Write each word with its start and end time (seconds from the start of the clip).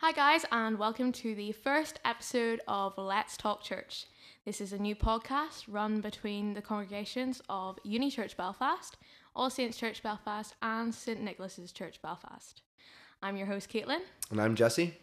Hi, 0.00 0.12
guys, 0.12 0.44
and 0.50 0.78
welcome 0.78 1.12
to 1.12 1.34
the 1.34 1.52
first 1.52 2.00
episode 2.04 2.60
of 2.66 2.94
Let's 2.96 3.36
Talk 3.36 3.62
Church. 3.62 4.06
This 4.46 4.60
is 4.60 4.72
a 4.72 4.78
new 4.78 4.96
podcast 4.96 5.64
run 5.68 6.00
between 6.00 6.54
the 6.54 6.62
congregations 6.62 7.42
of 7.48 7.78
Uni 7.84 8.10
Church 8.10 8.36
Belfast, 8.36 8.96
All 9.36 9.50
Saints 9.50 9.76
Church 9.76 10.02
Belfast, 10.02 10.54
and 10.62 10.94
St 10.94 11.20
Nicholas's 11.22 11.70
Church 11.72 12.00
Belfast. 12.00 12.62
I'm 13.22 13.36
your 13.36 13.46
host, 13.46 13.68
Caitlin, 13.70 14.00
And 14.30 14.40
I'm 14.40 14.54
Jesse. 14.54 14.94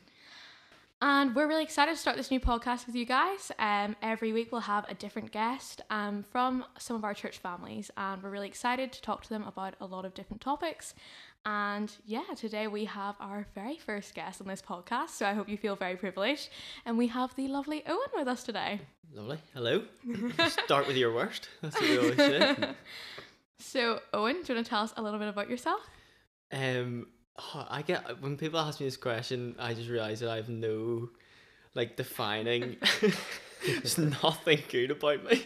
and 1.00 1.36
we're 1.36 1.48
really 1.48 1.64
excited 1.64 1.92
to 1.94 2.02
start 2.02 2.18
this 2.18 2.32
new 2.32 2.40
podcast 2.40 2.88
with 2.88 2.96
you 2.96 3.06
guys. 3.06 3.52
Um, 3.60 3.96
every 4.02 4.34
week 4.34 4.52
we'll 4.52 4.62
have 4.62 4.90
a 4.90 4.96
different 4.96 5.32
guest 5.32 5.82
um, 5.92 6.24
from 6.24 6.66
some 6.80 6.96
of 6.96 7.04
our 7.04 7.14
church 7.14 7.38
families, 7.38 7.92
and 7.98 8.24
we're 8.24 8.32
really 8.32 8.48
excited 8.48 8.92
to 8.94 9.02
talk 9.04 9.22
to 9.24 9.30
them 9.30 9.44
about 9.44 9.76
a 9.80 9.86
lot 9.86 10.06
of 10.06 10.16
different 10.16 10.42
topics. 10.42 10.96
And 11.52 11.90
yeah, 12.06 12.24
today 12.36 12.68
we 12.68 12.84
have 12.84 13.16
our 13.22 13.48
very 13.56 13.78
first 13.78 14.14
guest 14.14 14.42
on 14.42 14.48
this 14.48 14.62
podcast, 14.62 15.12
so 15.12 15.26
I 15.26 15.32
hope 15.34 15.48
you 15.48 15.56
feel 15.56 15.78
very 15.78 15.96
privileged. 15.96 16.50
And 16.86 16.98
we 16.98 17.08
have 17.08 17.34
the 17.38 17.48
lovely 17.48 17.84
Owen 17.88 18.10
with 18.18 18.28
us 18.28 18.44
today. 18.44 18.82
Lovely. 19.14 19.38
Hello. 19.54 19.84
Start 20.66 20.88
with 20.88 20.98
your 20.98 21.14
worst. 21.16 21.48
That's 21.62 21.80
what 21.80 21.90
we 21.90 21.98
always 21.98 22.18
say. 22.18 22.56
So, 23.60 24.00
Owen, 24.14 24.34
do 24.44 24.50
you 24.50 24.56
want 24.56 24.66
to 24.66 24.70
tell 24.70 24.84
us 24.84 24.94
a 24.98 25.02
little 25.02 25.18
bit 25.20 25.30
about 25.30 25.50
yourself? 25.50 25.82
Um, 26.52 27.08
oh, 27.40 27.66
I 27.70 27.82
get 27.82 28.22
when 28.22 28.38
people 28.38 28.60
ask 28.60 28.80
me 28.80 28.86
this 28.86 28.98
question, 28.98 29.56
I 29.58 29.74
just 29.74 29.90
realize 29.90 30.20
that 30.20 30.30
I 30.30 30.36
have 30.36 30.48
no 30.50 31.10
like 31.74 31.96
defining. 31.96 32.76
There's 33.66 33.98
nothing 33.98 34.60
good 34.70 34.92
about 34.92 35.24
me. 35.24 35.44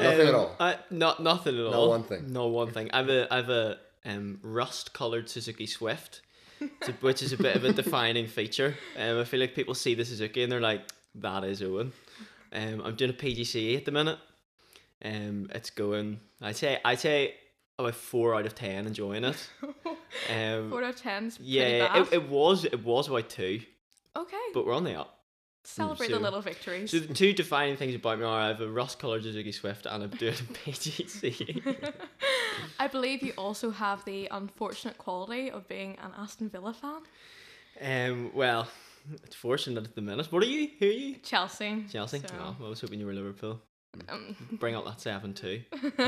Nothing 0.00 0.28
at 0.28 0.34
Um, 0.34 0.34
all? 0.34 0.56
I, 0.58 0.76
not 0.90 1.22
nothing 1.22 1.56
at 1.58 1.64
Not 1.64 1.74
all. 1.74 1.90
one 1.90 2.04
thing? 2.04 2.32
No 2.32 2.46
one 2.46 2.72
thing. 2.72 2.90
I've 2.92 3.10
a 3.10 3.32
I've 3.32 3.50
a 3.50 3.78
um 4.04 4.38
rust 4.42 4.92
colored 4.92 5.28
Suzuki 5.28 5.66
Swift, 5.66 6.20
a- 6.60 6.92
which 7.00 7.22
is 7.22 7.32
a 7.32 7.36
bit 7.36 7.56
of 7.56 7.64
a 7.64 7.72
defining 7.82 8.26
feature. 8.26 8.76
Um, 8.98 9.18
I 9.20 9.24
feel 9.24 9.40
like 9.40 9.54
people 9.54 9.74
see 9.74 9.94
the 9.94 10.04
Suzuki 10.04 10.42
and 10.42 10.50
they're 10.52 10.60
like, 10.60 10.82
"That 11.16 11.44
is 11.44 11.62
Owen." 11.62 11.92
Um, 12.52 12.82
I'm 12.84 12.94
doing 12.94 13.10
a 13.10 13.14
PGCE 13.14 13.76
at 13.76 13.84
the 13.84 13.90
minute. 13.92 14.18
Um, 15.04 15.50
it's 15.54 15.70
going. 15.70 16.20
I'd 16.40 16.56
say 16.56 16.78
I'd 16.84 17.00
say 17.00 17.34
about 17.78 17.94
four 17.94 18.34
out 18.34 18.46
of 18.46 18.54
ten 18.54 18.86
enjoying 18.86 19.24
it. 19.24 19.50
Um, 20.30 20.70
Four 20.70 20.84
out 20.84 20.94
of 20.94 21.02
pretty 21.02 21.34
yeah, 21.40 21.88
bad. 21.88 22.06
it, 22.06 22.12
it 22.12 22.28
was 22.28 22.64
it 22.64 22.84
was 22.84 23.08
about 23.08 23.28
two, 23.28 23.60
okay, 24.16 24.36
but 24.54 24.64
we're 24.64 24.72
on 24.72 24.84
the 24.84 24.94
up. 24.94 25.13
Celebrate 25.64 26.08
so- 26.08 26.14
the 26.14 26.20
little 26.20 26.40
victories. 26.40 26.90
So 26.90 26.98
the 27.00 27.12
two 27.14 27.32
defining 27.32 27.76
things 27.76 27.94
about 27.94 28.18
me 28.18 28.24
are 28.24 28.40
I 28.40 28.48
have 28.48 28.60
a 28.60 28.68
rust 28.68 28.98
coloured 28.98 29.22
Suzuki 29.24 29.52
Swift 29.52 29.86
and 29.86 30.02
I'm 30.04 30.10
doing 30.10 30.34
a 30.34 30.52
PGCE. 30.70 31.92
I 32.78 32.86
believe 32.88 33.22
you 33.22 33.32
also 33.36 33.70
have 33.70 34.04
the 34.04 34.28
unfortunate 34.30 34.98
quality 34.98 35.50
of 35.50 35.66
being 35.68 35.96
an 36.02 36.12
Aston 36.16 36.48
Villa 36.50 36.74
fan. 36.74 37.00
Um, 37.80 38.30
well, 38.34 38.68
it's 39.24 39.34
fortunate 39.34 39.84
at 39.84 39.94
the 39.94 40.00
minute. 40.02 40.30
What 40.30 40.42
are 40.42 40.46
you? 40.46 40.70
Who 40.78 40.86
are 40.86 40.90
you? 40.90 41.14
Chelsea. 41.16 41.84
Chelsea. 41.90 42.20
So, 42.20 42.26
Oh, 42.40 42.56
I 42.64 42.68
was 42.68 42.80
hoping 42.80 43.00
you 43.00 43.06
were 43.06 43.12
Liverpool. 43.14 43.60
um, 44.08 44.36
Bring 44.52 44.74
up 44.76 44.84
that 44.86 45.00
seven 45.00 45.34
too. 45.34 45.62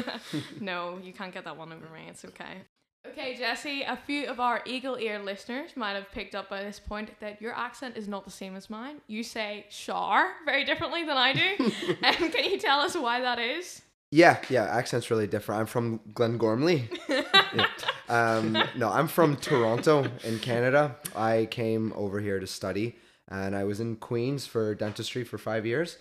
no, 0.61 0.99
you 1.03 1.13
can't 1.13 1.33
get 1.33 1.45
that 1.45 1.57
one 1.57 1.73
over 1.73 1.87
me. 1.93 2.07
It's 2.09 2.25
okay. 2.25 2.63
Okay, 3.11 3.37
Jesse, 3.37 3.83
a 3.83 3.97
few 3.97 4.27
of 4.27 4.41
our 4.41 4.63
eagle 4.65 4.97
ear 4.97 5.19
listeners 5.19 5.77
might 5.77 5.93
have 5.93 6.11
picked 6.13 6.35
up 6.35 6.49
by 6.49 6.63
this 6.63 6.79
point 6.79 7.11
that 7.21 7.41
your 7.41 7.53
accent 7.55 7.97
is 7.97 8.09
not 8.09 8.25
the 8.25 8.31
same 8.31 8.57
as 8.57 8.69
mine. 8.71 9.01
You 9.07 9.23
say 9.23 9.67
"shar" 9.69 10.33
very 10.45 10.65
differently 10.65 11.05
than 11.05 11.17
I 11.17 11.33
do. 11.33 11.65
um, 12.03 12.31
can 12.31 12.45
you 12.45 12.59
tell 12.59 12.81
us 12.81 12.97
why 12.97 13.21
that 13.21 13.39
is? 13.39 13.83
Yeah, 14.11 14.39
yeah, 14.49 14.65
accent's 14.65 15.11
really 15.11 15.27
different. 15.27 15.61
I'm 15.61 15.67
from 15.67 16.01
Glengormley. 16.13 16.89
Yeah. 17.55 17.67
Um, 18.09 18.53
no, 18.77 18.91
I'm 18.91 19.09
from 19.09 19.37
Toronto 19.37 20.05
in 20.25 20.39
Canada. 20.41 20.97
I 21.15 21.47
came 21.51 21.93
over 21.97 22.21
here 22.21 22.39
to 22.39 22.47
study 22.47 22.97
and 23.29 23.57
I 23.57 23.65
was 23.65 23.81
in 23.81 23.97
Queens 23.97 24.47
for 24.47 24.75
dentistry 24.75 25.25
for 25.25 25.39
five 25.39 25.65
years. 25.65 25.97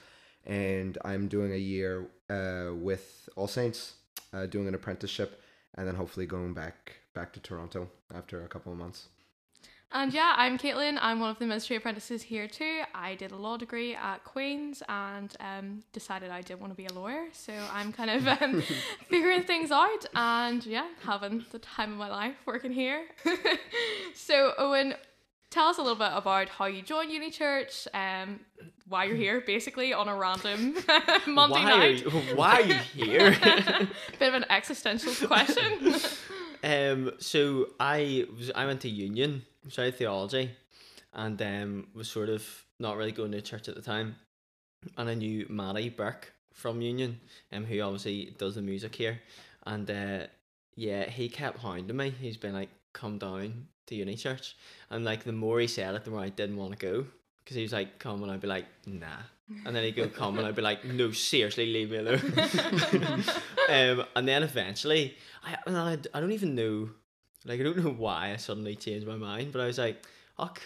And 0.45 0.97
I'm 1.06 1.28
doing 1.28 1.53
a 1.53 1.58
year 1.58 2.08
uh, 2.30 2.73
with 2.73 3.30
All 3.35 3.47
Saints, 3.47 3.94
uh, 4.34 4.47
doing 4.47 4.68
an 4.68 4.75
apprenticeship, 4.75 5.41
and 5.75 5.88
then 5.88 5.96
hopefully 5.96 6.25
going 6.25 6.53
back 6.53 6.94
back 7.13 7.34
to 7.34 7.40
Toronto 7.40 7.90
after 8.13 8.44
a 8.44 8.47
couple 8.47 8.72
of 8.72 8.78
months. 8.78 9.09
And 9.91 10.13
yeah, 10.13 10.34
I'm 10.36 10.58
Caitlin. 10.58 10.97
I'm 11.00 11.22
one 11.22 11.30
of 11.30 11.40
the 11.40 11.46
ministry 11.46 11.78
apprentices 11.78 12.24
here 12.24 12.47
too. 12.47 12.81
I 12.94 13.16
did 13.16 13.31
a 13.31 13.38
law 13.38 13.56
degree 13.56 13.96
at 13.96 14.25
Queen's 14.25 14.84
and 14.90 15.34
um, 15.40 15.84
decided 15.94 16.31
I 16.31 16.41
didn't 16.41 16.59
want 16.59 16.74
to 16.74 16.75
be 16.75 16.86
a 16.86 16.94
lawyer. 16.94 17.28
So 17.31 17.53
I'm 17.72 17.94
kind 17.94 18.09
of 18.09 18.28
um, 18.41 18.62
figuring 19.09 19.44
things 19.44 19.72
out 19.72 20.06
and 20.13 20.66
yeah, 20.66 20.88
having 21.03 21.46
the 21.52 21.59
time 21.59 21.94
of 21.94 21.97
my 21.97 22.09
life 22.09 22.36
working 22.46 22.74
here. 22.74 23.06
so 24.13 24.53
Owen, 24.57 24.96
tell 25.56 25.70
us 25.70 25.78
a 25.78 25.82
little 25.82 25.98
bit 25.98 26.12
about 26.14 26.50
how 26.50 26.66
you 26.66 26.82
joined 26.82 27.10
Uni 27.10 27.32
Church, 27.32 27.88
um, 27.94 28.42
why 28.90 29.06
you're 29.06 29.16
here, 29.16 29.40
basically 29.40 29.94
on 29.94 30.10
a 30.10 30.16
random 30.16 30.76
Monday 31.28 31.54
why 31.54 31.64
night. 31.64 32.06
Are 32.06 32.10
you, 32.10 32.36
why 32.36 32.62
are 32.62 32.62
you 32.62 33.06
here? 33.06 33.32
Bit 34.20 34.28
of 34.28 34.34
an 34.34 34.46
existential 34.50 35.14
question. 35.26 35.96
um, 36.64 37.14
so 37.20 37.70
I 37.80 38.26
was 38.38 38.52
I 38.54 38.66
went 38.66 38.82
to 38.82 38.90
Union, 38.90 39.44
studied 39.70 39.96
theology, 39.96 40.52
and 41.14 41.42
um, 41.42 41.88
was 41.96 42.10
sort 42.10 42.28
of 42.28 42.46
not 42.82 42.98
really 42.98 43.14
going 43.14 43.32
to 43.32 43.42
church 43.42 43.70
at 43.70 43.76
the 43.76 43.82
time, 43.82 44.18
and 44.98 45.10
I 45.10 45.14
knew 45.14 45.46
Matty 45.50 45.88
Burke 45.88 46.34
from 46.54 46.82
Union, 46.82 47.22
um, 47.54 47.64
who 47.64 47.80
obviously 47.80 48.36
does 48.38 48.56
the 48.56 48.62
music 48.62 48.94
here, 48.94 49.22
and 49.66 49.90
uh, 49.90 50.28
yeah, 50.76 51.10
he 51.10 51.30
kept 51.30 51.60
hounding 51.60 51.96
me. 51.96 52.10
He's 52.10 52.36
been 52.36 52.54
like, 52.54 52.70
"Come 52.92 53.20
down 53.20 53.68
to 53.88 53.96
Uni 53.96 54.16
Church," 54.16 54.56
and 54.90 55.06
like 55.06 55.23
the 55.23 55.34
more 55.34 55.59
he 55.59 55.68
said 55.68 55.96
it, 55.96 56.06
the 56.06 56.12
more 56.12 56.22
I 56.22 56.29
didn't 56.29 56.57
want 56.57 56.72
to 56.72 56.78
go. 56.78 57.06
Because 57.46 57.57
he 57.57 57.62
was 57.62 57.73
like, 57.73 58.00
come, 58.00 58.23
and 58.23 58.31
I'd 58.31 58.41
be 58.41 58.47
like, 58.47 58.66
nah. 58.88 59.19
And 59.66 59.75
then 59.75 59.84
he'd 59.84 59.96
go, 59.96 60.09
come, 60.09 60.40
and 60.40 60.47
I'd 60.47 60.56
be 60.56 60.63
like, 60.63 60.84
no, 60.84 61.12
seriously, 61.12 61.68
leave 61.72 61.91
me 61.91 61.97
alone. 61.97 62.34
um, 63.69 64.06
and 64.16 64.28
then 64.28 64.41
eventually, 64.41 65.16
I, 65.44 65.56
I, 65.68 65.97
I 66.12 66.19
don't 66.19 66.31
even 66.31 66.56
know, 66.56 66.90
like, 67.45 67.59
I 67.59 67.63
don't 67.63 67.78
know 67.78 67.91
why 67.91 68.31
I 68.31 68.38
suddenly 68.38 68.75
changed 68.75 69.06
my 69.06 69.16
mind, 69.16 69.51
but 69.51 69.62
I 69.62 69.68
was 69.68 69.78
like, 69.78 70.03
fuck, 70.35 70.59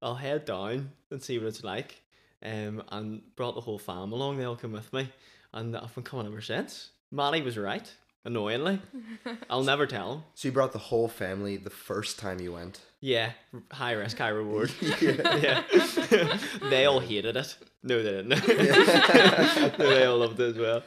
I'll 0.00 0.14
head 0.14 0.44
down 0.44 0.92
and 1.10 1.20
see 1.20 1.36
what 1.38 1.48
it's 1.48 1.64
like. 1.64 2.00
Um, 2.44 2.84
and 2.92 3.22
brought 3.34 3.56
the 3.56 3.60
whole 3.60 3.80
fam 3.80 4.12
along, 4.12 4.38
they 4.38 4.44
all 4.44 4.54
come 4.54 4.72
with 4.72 4.92
me, 4.92 5.08
and 5.52 5.76
I've 5.76 5.92
been 5.96 6.04
coming 6.04 6.26
ever 6.26 6.40
since. 6.40 6.90
Matty 7.10 7.42
was 7.42 7.58
right, 7.58 7.92
annoyingly. 8.24 8.80
I'll 9.50 9.62
never 9.62 9.86
tell 9.86 10.12
him. 10.14 10.22
So 10.34 10.48
you 10.48 10.52
brought 10.52 10.72
the 10.72 10.78
whole 10.78 11.08
family 11.08 11.56
the 11.56 11.70
first 11.70 12.18
time 12.18 12.40
you 12.40 12.52
went. 12.52 12.80
Yeah, 13.00 13.32
high 13.72 13.92
risk, 13.92 14.18
high 14.18 14.28
reward. 14.28 14.70
yeah. 15.00 15.62
they 16.68 16.84
all 16.84 17.00
hated 17.00 17.36
it. 17.36 17.56
No, 17.82 18.02
they 18.02 18.10
didn't. 18.10 18.28
no, 18.28 19.90
they 19.90 20.04
all 20.04 20.18
loved 20.18 20.38
it 20.38 20.50
as 20.50 20.58
well. 20.58 20.82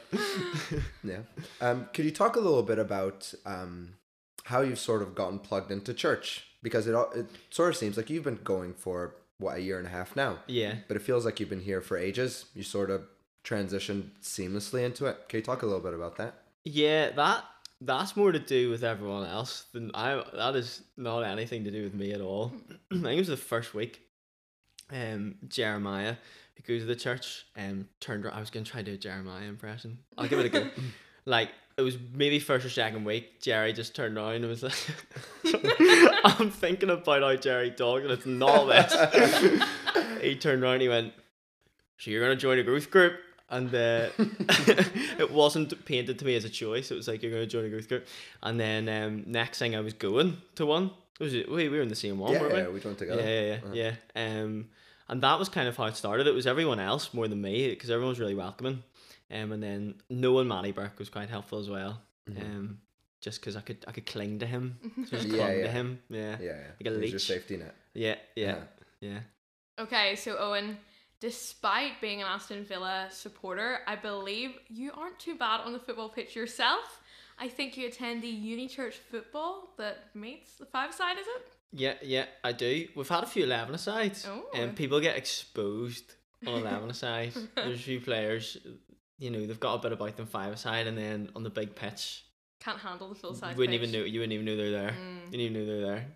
Yeah. 1.02 1.18
Um, 1.60 1.88
could 1.92 2.04
you 2.04 2.12
talk 2.12 2.36
a 2.36 2.40
little 2.40 2.62
bit 2.62 2.78
about 2.78 3.34
um, 3.44 3.94
how 4.44 4.60
you've 4.60 4.78
sort 4.78 5.02
of 5.02 5.14
gotten 5.16 5.40
plugged 5.40 5.72
into 5.72 5.92
church? 5.92 6.46
Because 6.62 6.86
it, 6.86 6.94
all- 6.94 7.10
it 7.12 7.26
sort 7.50 7.70
of 7.70 7.76
seems 7.76 7.96
like 7.96 8.10
you've 8.10 8.22
been 8.24 8.38
going 8.44 8.74
for, 8.74 9.16
what, 9.38 9.56
a 9.56 9.60
year 9.60 9.78
and 9.78 9.86
a 9.88 9.90
half 9.90 10.14
now? 10.14 10.38
Yeah. 10.46 10.76
But 10.86 10.96
it 10.96 11.02
feels 11.02 11.24
like 11.24 11.40
you've 11.40 11.50
been 11.50 11.60
here 11.62 11.80
for 11.80 11.96
ages. 11.98 12.44
You 12.54 12.62
sort 12.62 12.90
of 12.90 13.02
transitioned 13.42 14.10
seamlessly 14.22 14.84
into 14.84 15.06
it. 15.06 15.28
Can 15.28 15.38
you 15.40 15.44
talk 15.44 15.62
a 15.62 15.66
little 15.66 15.82
bit 15.82 15.94
about 15.94 16.16
that? 16.18 16.34
Yeah, 16.64 17.10
that 17.10 17.44
that's 17.80 18.16
more 18.16 18.32
to 18.32 18.38
do 18.38 18.70
with 18.70 18.82
everyone 18.82 19.26
else 19.26 19.66
than 19.72 19.90
I. 19.94 20.22
That 20.34 20.56
is 20.56 20.82
not 20.96 21.20
anything 21.20 21.64
to 21.64 21.70
do 21.70 21.82
with 21.82 21.94
me 21.94 22.12
at 22.12 22.20
all. 22.20 22.52
I 22.92 22.94
think 22.94 23.06
it 23.06 23.18
was 23.18 23.28
the 23.28 23.36
first 23.36 23.74
week. 23.74 24.00
Um, 24.90 25.36
Jeremiah, 25.48 26.16
who 26.56 26.62
goes 26.62 26.82
to 26.82 26.86
the 26.86 26.96
church, 26.96 27.46
um, 27.56 27.88
turned. 28.00 28.24
around. 28.24 28.36
I 28.36 28.40
was 28.40 28.50
gonna 28.50 28.64
try 28.64 28.80
to 28.80 28.90
do 28.90 28.94
a 28.94 28.98
Jeremiah 28.98 29.46
impression. 29.46 29.98
I'll 30.16 30.28
give 30.28 30.38
it 30.40 30.46
a 30.46 30.48
go. 30.48 30.70
like 31.26 31.50
it 31.76 31.82
was 31.82 31.96
maybe 32.12 32.38
first 32.38 32.64
or 32.64 32.70
second 32.70 33.04
week. 33.04 33.40
Jerry 33.40 33.72
just 33.72 33.94
turned 33.94 34.16
around 34.16 34.36
and 34.36 34.46
was 34.46 34.62
like, 34.62 34.74
"I'm 36.24 36.50
thinking 36.50 36.90
about 36.90 37.22
how 37.22 37.34
Jerry 37.36 37.70
talks, 37.72 38.04
and 38.04 38.12
it's 38.12 38.26
not 38.26 38.66
this." 38.66 39.62
he 40.22 40.36
turned 40.36 40.62
around. 40.62 40.74
and 40.74 40.82
He 40.82 40.88
went, 40.88 41.12
"So 41.98 42.10
you're 42.10 42.22
gonna 42.22 42.36
join 42.36 42.58
a 42.58 42.62
growth 42.62 42.90
group?" 42.90 43.14
And 43.50 43.68
uh, 43.74 44.08
it 44.18 45.30
wasn't 45.30 45.84
painted 45.84 46.18
to 46.18 46.24
me 46.24 46.34
as 46.34 46.44
a 46.44 46.48
choice. 46.50 46.90
It 46.90 46.94
was 46.94 47.06
like 47.08 47.22
you're 47.22 47.30
going 47.32 47.42
to 47.44 47.48
join 47.48 47.64
a 47.64 47.68
growth 47.68 47.88
group. 47.88 48.06
And 48.42 48.58
then 48.58 48.88
um, 48.88 49.24
next 49.26 49.58
thing 49.58 49.76
I 49.76 49.80
was 49.80 49.92
going 49.94 50.38
to 50.56 50.66
one. 50.66 50.90
Was 51.20 51.32
it? 51.34 51.48
We 51.48 51.68
we 51.68 51.76
were 51.76 51.82
in 51.82 51.88
the 51.88 51.94
same 51.94 52.18
one, 52.18 52.32
yeah, 52.32 52.40
weren't 52.40 52.54
we? 52.54 52.58
yeah, 52.60 52.68
we 52.68 52.80
joined 52.80 52.98
together. 52.98 53.22
Yeah, 53.22 53.40
yeah, 53.40 53.54
Uh-huh. 53.62 53.72
yeah, 53.74 53.92
yeah. 54.16 54.40
Um, 54.42 54.68
and 55.08 55.22
that 55.22 55.38
was 55.38 55.48
kind 55.48 55.68
of 55.68 55.76
how 55.76 55.84
it 55.84 55.94
started. 55.96 56.26
It 56.26 56.34
was 56.34 56.46
everyone 56.46 56.80
else 56.80 57.14
more 57.14 57.28
than 57.28 57.40
me 57.40 57.68
because 57.68 57.90
everyone 57.90 58.08
was 58.08 58.18
really 58.18 58.34
welcoming. 58.34 58.82
Um, 59.30 59.52
and 59.52 59.62
then 59.62 59.94
knowing 60.10 60.48
Matty 60.48 60.72
Burke 60.72 60.98
was 60.98 61.08
quite 61.10 61.28
helpful 61.30 61.58
as 61.60 61.68
well. 61.70 62.00
Mhm. 62.28 62.40
Um, 62.42 62.78
just 63.20 63.40
because 63.40 63.54
I 63.56 63.60
could 63.60 63.84
I 63.86 63.92
could 63.92 64.06
cling 64.06 64.38
to 64.40 64.46
him, 64.46 64.78
so 65.08 65.16
just 65.16 65.28
Yeah, 65.28 65.36
clung 65.36 65.56
yeah. 65.58 65.62
to 65.62 65.70
him. 65.70 65.98
Yeah, 66.08 66.36
Yeah, 66.40 66.46
yeah. 66.80 66.90
Like 66.90 66.96
a 66.96 67.00
He's 67.00 67.10
your 67.12 67.18
safety 67.20 67.56
net. 67.58 67.74
yeah, 67.94 68.16
yeah, 68.34 68.56
yeah. 69.00 69.20
Okay, 69.78 70.16
so 70.16 70.36
Owen, 70.38 70.78
despite 71.20 72.00
being 72.00 72.20
an 72.20 72.26
Aston 72.28 72.64
Villa 72.64 73.06
supporter, 73.10 73.78
I 73.86 73.96
believe 73.96 74.50
you 74.68 74.92
aren't 74.96 75.18
too 75.18 75.36
bad 75.36 75.60
on 75.60 75.72
the 75.72 75.78
football 75.78 76.08
pitch 76.08 76.36
yourself. 76.36 77.00
I 77.38 77.48
think 77.48 77.76
you 77.76 77.88
attend 77.88 78.22
the 78.22 78.28
Uni 78.28 78.68
Church 78.68 78.96
football 79.10 79.74
that 79.78 80.14
meets 80.14 80.54
the 80.56 80.66
five 80.66 80.94
side, 80.94 81.18
is 81.18 81.26
it? 81.26 81.48
Yeah, 81.72 81.94
yeah, 82.02 82.26
I 82.44 82.52
do. 82.52 82.86
We've 82.94 83.08
had 83.08 83.24
a 83.24 83.26
few 83.26 83.42
eleven 83.44 83.76
sides, 83.78 84.24
Oh. 84.28 84.44
and 84.54 84.76
people 84.76 85.00
get 85.00 85.16
exposed 85.16 86.14
on 86.46 86.54
eleven 86.60 86.92
sides. 86.94 87.36
There's 87.56 87.80
a 87.80 87.82
few 87.82 88.00
players, 88.00 88.56
you 89.18 89.30
know, 89.30 89.44
they've 89.46 89.58
got 89.58 89.74
a 89.74 89.78
bit 89.78 89.90
about 89.92 90.16
them 90.16 90.26
five 90.26 90.52
aside, 90.52 90.86
and 90.86 90.96
then 90.96 91.30
on 91.34 91.42
the 91.42 91.50
big 91.50 91.74
pitch, 91.74 92.24
Can't 92.60 92.78
handle 92.78 93.08
the 93.08 93.16
full 93.16 93.34
size. 93.34 93.56
wouldn't 93.56 93.74
even 93.74 93.90
know. 93.90 94.04
You 94.04 94.20
wouldn't 94.20 94.32
even 94.34 94.46
know 94.46 94.56
they're 94.56 94.70
there. 94.70 94.90
Mm. 94.90 95.14
You 95.16 95.22
wouldn't 95.24 95.40
even 95.42 95.52
know 95.54 95.66
they're 95.66 95.86
there. 95.86 96.06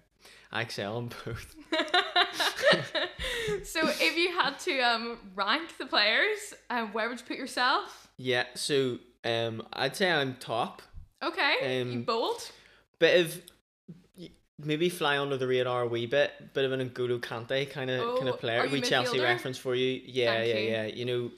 I 0.53 0.63
excel 0.63 0.99
in 0.99 1.09
both. 1.09 1.55
so 3.65 3.81
if 3.89 4.17
you 4.17 4.33
had 4.33 4.59
to 4.61 4.79
um 4.81 5.19
rank 5.35 5.77
the 5.79 5.87
players, 5.87 6.55
um, 6.71 6.93
where 6.93 7.09
would 7.09 7.19
you 7.21 7.27
put 7.27 7.37
yourself? 7.37 8.09
Yeah, 8.17 8.45
so 8.55 8.99
um, 9.25 9.63
I'd 9.73 9.97
say 9.97 10.11
I'm 10.11 10.35
top. 10.37 10.83
Okay, 11.23 11.83
you 11.85 11.93
Um, 11.99 12.03
bold. 12.03 12.51
Bit 12.99 13.21
of 13.27 13.43
maybe 14.59 14.89
fly 14.89 15.19
under 15.19 15.37
the 15.37 15.47
radar 15.47 15.83
a 15.83 15.87
wee 15.87 16.07
bit. 16.07 16.33
Bit 16.53 16.65
of 16.65 16.73
an 16.73 16.89
N'Golo 16.91 17.21
Kante 17.21 17.71
kind 17.71 17.91
of 17.91 18.17
kind 18.19 18.29
Oh, 18.29 18.33
of 18.33 18.41
player. 18.41 18.63
are 18.63 18.69
We 18.69 18.81
Chelsea 18.81 19.21
reference 19.21 19.59
for 19.59 19.75
you. 19.75 20.01
Yeah, 20.05 20.35
Thank 20.35 20.49
yeah, 20.49 20.59
you. 20.59 20.71
yeah. 20.71 20.85
You 20.87 21.05
know, 21.05 21.31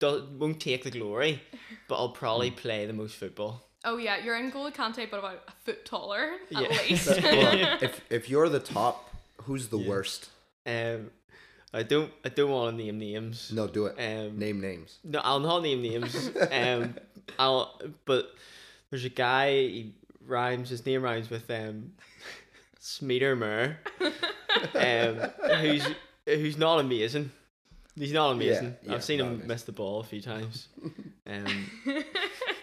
do, 0.00 0.26
won't 0.38 0.60
take 0.60 0.84
the 0.84 0.90
glory, 0.90 1.42
but 1.88 1.96
I'll 1.96 2.10
probably 2.10 2.50
play 2.50 2.86
the 2.86 2.92
most 2.94 3.16
football. 3.16 3.62
Oh 3.84 3.98
yeah, 3.98 4.16
you're 4.24 4.36
in 4.36 4.50
N'Golo 4.50 4.74
Kante, 4.74 5.10
but 5.10 5.18
about 5.18 5.42
a 5.46 5.52
foot 5.64 5.84
taller 5.84 6.36
Yeah. 6.50 6.60
at 6.62 6.70
least. 6.88 7.06
Well, 7.22 7.78
if 7.82 8.00
if 8.10 8.30
you're 8.30 8.48
the 8.48 8.60
top, 8.60 9.10
who's 9.42 9.68
the 9.68 9.78
Yeah. 9.78 9.88
worst? 9.90 10.30
Um, 10.66 11.10
I 11.72 11.82
don't 11.82 12.12
I 12.24 12.28
don't 12.28 12.50
want 12.50 12.76
to 12.78 12.84
name 12.84 12.98
names. 12.98 13.50
No, 13.52 13.66
do 13.66 13.86
it. 13.86 13.96
Um, 13.98 14.38
Name 14.38 14.60
names. 14.60 14.98
No, 15.02 15.20
I'll 15.20 15.40
not 15.40 15.62
name 15.62 15.82
names. 15.82 16.30
um, 16.52 16.94
I'll 17.38 17.80
but 18.04 18.30
there's 18.90 19.04
a 19.04 19.08
guy. 19.08 19.50
He 19.50 19.94
rhymes. 20.26 20.70
His 20.70 20.86
name 20.86 21.02
rhymes 21.02 21.30
with 21.30 21.50
um, 21.50 21.92
Smeater 22.78 23.34
Mur. 23.34 23.76
Um, 24.74 25.16
who's 25.60 25.86
who's 26.26 26.56
not 26.56 26.78
amazing. 26.80 27.30
He's 27.96 28.12
not 28.12 28.32
amazing. 28.32 28.76
yeah, 28.82 28.94
I've 28.94 29.04
seen 29.04 29.20
him 29.20 29.26
amazing. 29.28 29.46
miss 29.48 29.62
the 29.62 29.72
ball 29.72 30.00
a 30.00 30.04
few 30.04 30.20
times. 30.20 30.68
Um, 31.26 31.64